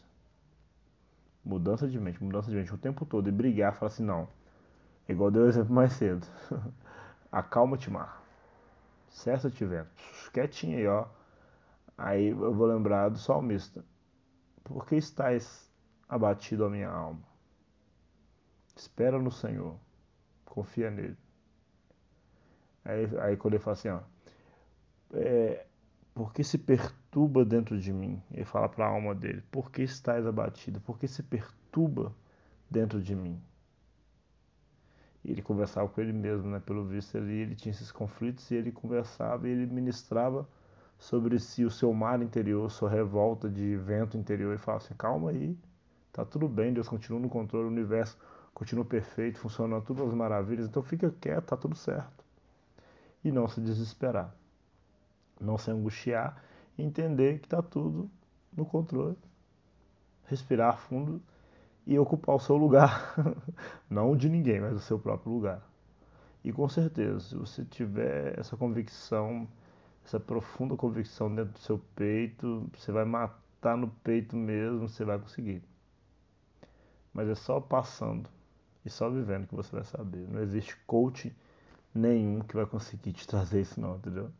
Mudança 1.44 1.88
de 1.88 1.98
mente, 1.98 2.22
mudança 2.22 2.50
de 2.50 2.56
mente 2.56 2.74
o 2.74 2.78
tempo 2.78 3.04
todo 3.06 3.28
e 3.28 3.32
brigar, 3.32 3.74
falar 3.74 3.90
assim, 3.90 4.04
não. 4.04 4.28
Igual 5.08 5.30
deu 5.30 5.44
o 5.44 5.48
exemplo 5.48 5.74
mais 5.74 5.92
cedo. 5.94 6.26
Acalma-te, 7.32 7.90
mar. 7.90 8.22
Cessa 9.08 9.50
tiver. 9.50 9.86
Quietinho 10.32 10.78
aí, 10.78 10.86
ó. 10.86 11.06
Aí 11.96 12.28
eu 12.28 12.54
vou 12.54 12.66
lembrar 12.66 13.08
do 13.08 13.18
salmista. 13.18 13.84
Por 14.62 14.86
que 14.86 14.96
estás 14.96 15.68
abatido 16.08 16.64
a 16.64 16.70
minha 16.70 16.88
alma? 16.88 17.22
Espera 18.76 19.18
no 19.18 19.32
Senhor. 19.32 19.76
Confia 20.50 20.90
nele. 20.90 21.16
Aí, 22.84 23.08
aí 23.20 23.36
quando 23.36 23.54
ele 23.54 23.62
fala 23.62 23.74
assim, 23.74 23.88
ó. 23.88 24.00
É, 25.12 25.66
por 26.14 26.32
que 26.32 26.42
se 26.42 26.58
perturba 26.58 27.44
dentro 27.44 27.78
de 27.78 27.92
mim? 27.92 28.20
Ele 28.32 28.44
fala 28.44 28.68
para 28.68 28.86
a 28.86 28.88
alma 28.88 29.14
dele: 29.14 29.42
Por 29.52 29.70
que 29.70 29.82
estás 29.82 30.26
abatido? 30.26 30.80
Por 30.80 30.98
que 30.98 31.06
se 31.06 31.22
perturba 31.22 32.12
dentro 32.68 33.00
de 33.00 33.14
mim? 33.14 33.40
E 35.24 35.30
ele 35.30 35.42
conversava 35.42 35.88
com 35.88 36.00
ele 36.00 36.12
mesmo, 36.12 36.48
né? 36.48 36.58
Pelo 36.58 36.84
visto 36.84 37.16
ali 37.16 37.40
ele 37.40 37.54
tinha 37.54 37.70
esses 37.70 37.92
conflitos 37.92 38.50
e 38.50 38.56
ele 38.56 38.72
conversava 38.72 39.48
e 39.48 39.52
ele 39.52 39.66
ministrava 39.66 40.48
sobre 40.98 41.38
si 41.38 41.64
o 41.64 41.70
seu 41.70 41.92
mar 41.92 42.20
interior, 42.20 42.68
sua 42.70 42.90
revolta 42.90 43.48
de 43.48 43.76
vento 43.76 44.16
interior 44.16 44.54
e 44.54 44.58
falava 44.58 44.82
assim: 44.84 44.94
calma 44.94 45.30
aí, 45.30 45.56
tá 46.12 46.24
tudo 46.24 46.48
bem, 46.48 46.72
Deus 46.72 46.88
continua 46.88 47.20
no 47.20 47.28
controle, 47.28 47.66
o 47.66 47.70
universo 47.70 48.18
continua 48.58 48.84
perfeito, 48.84 49.38
funcionando 49.38 49.84
tudo 49.84 50.02
às 50.02 50.12
maravilhas, 50.12 50.66
então 50.66 50.82
fica 50.82 51.14
quieto, 51.20 51.44
tá 51.44 51.56
tudo 51.56 51.76
certo. 51.76 52.24
E 53.22 53.30
não 53.30 53.46
se 53.46 53.60
desesperar, 53.60 54.34
não 55.40 55.56
se 55.56 55.70
angustiar, 55.70 56.42
entender 56.76 57.38
que 57.38 57.48
tá 57.48 57.62
tudo 57.62 58.10
no 58.52 58.66
controle. 58.66 59.16
Respirar 60.24 60.76
fundo 60.76 61.22
e 61.86 61.96
ocupar 62.00 62.34
o 62.34 62.40
seu 62.40 62.56
lugar, 62.56 63.14
não 63.88 64.10
o 64.10 64.16
de 64.16 64.28
ninguém, 64.28 64.60
mas 64.60 64.74
o 64.74 64.80
seu 64.80 64.98
próprio 64.98 65.32
lugar. 65.32 65.62
E 66.42 66.52
com 66.52 66.68
certeza, 66.68 67.20
se 67.20 67.36
você 67.36 67.64
tiver 67.64 68.36
essa 68.38 68.56
convicção, 68.56 69.46
essa 70.04 70.18
profunda 70.18 70.76
convicção 70.76 71.32
dentro 71.32 71.52
do 71.52 71.60
seu 71.60 71.78
peito, 71.94 72.68
você 72.76 72.90
vai 72.90 73.04
matar 73.04 73.76
no 73.76 73.88
peito 74.02 74.34
mesmo, 74.34 74.88
você 74.88 75.04
vai 75.04 75.16
conseguir. 75.16 75.62
Mas 77.14 77.28
é 77.28 77.36
só 77.36 77.60
passando 77.60 78.28
e 78.88 78.90
só 78.90 79.08
vivendo 79.10 79.46
que 79.46 79.54
você 79.54 79.70
vai 79.76 79.84
saber. 79.84 80.26
Não 80.28 80.40
existe 80.40 80.76
coach 80.86 81.34
nenhum 81.94 82.40
que 82.40 82.56
vai 82.56 82.66
conseguir 82.66 83.12
te 83.12 83.26
trazer 83.26 83.60
isso 83.62 83.80
não, 83.80 83.96
entendeu? 83.96 84.32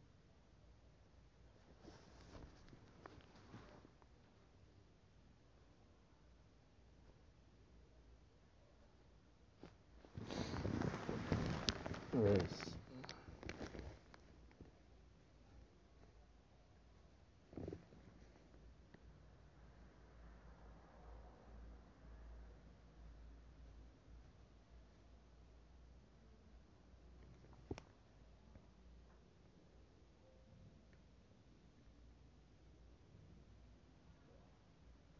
É 12.12 12.34
isso. 12.44 12.67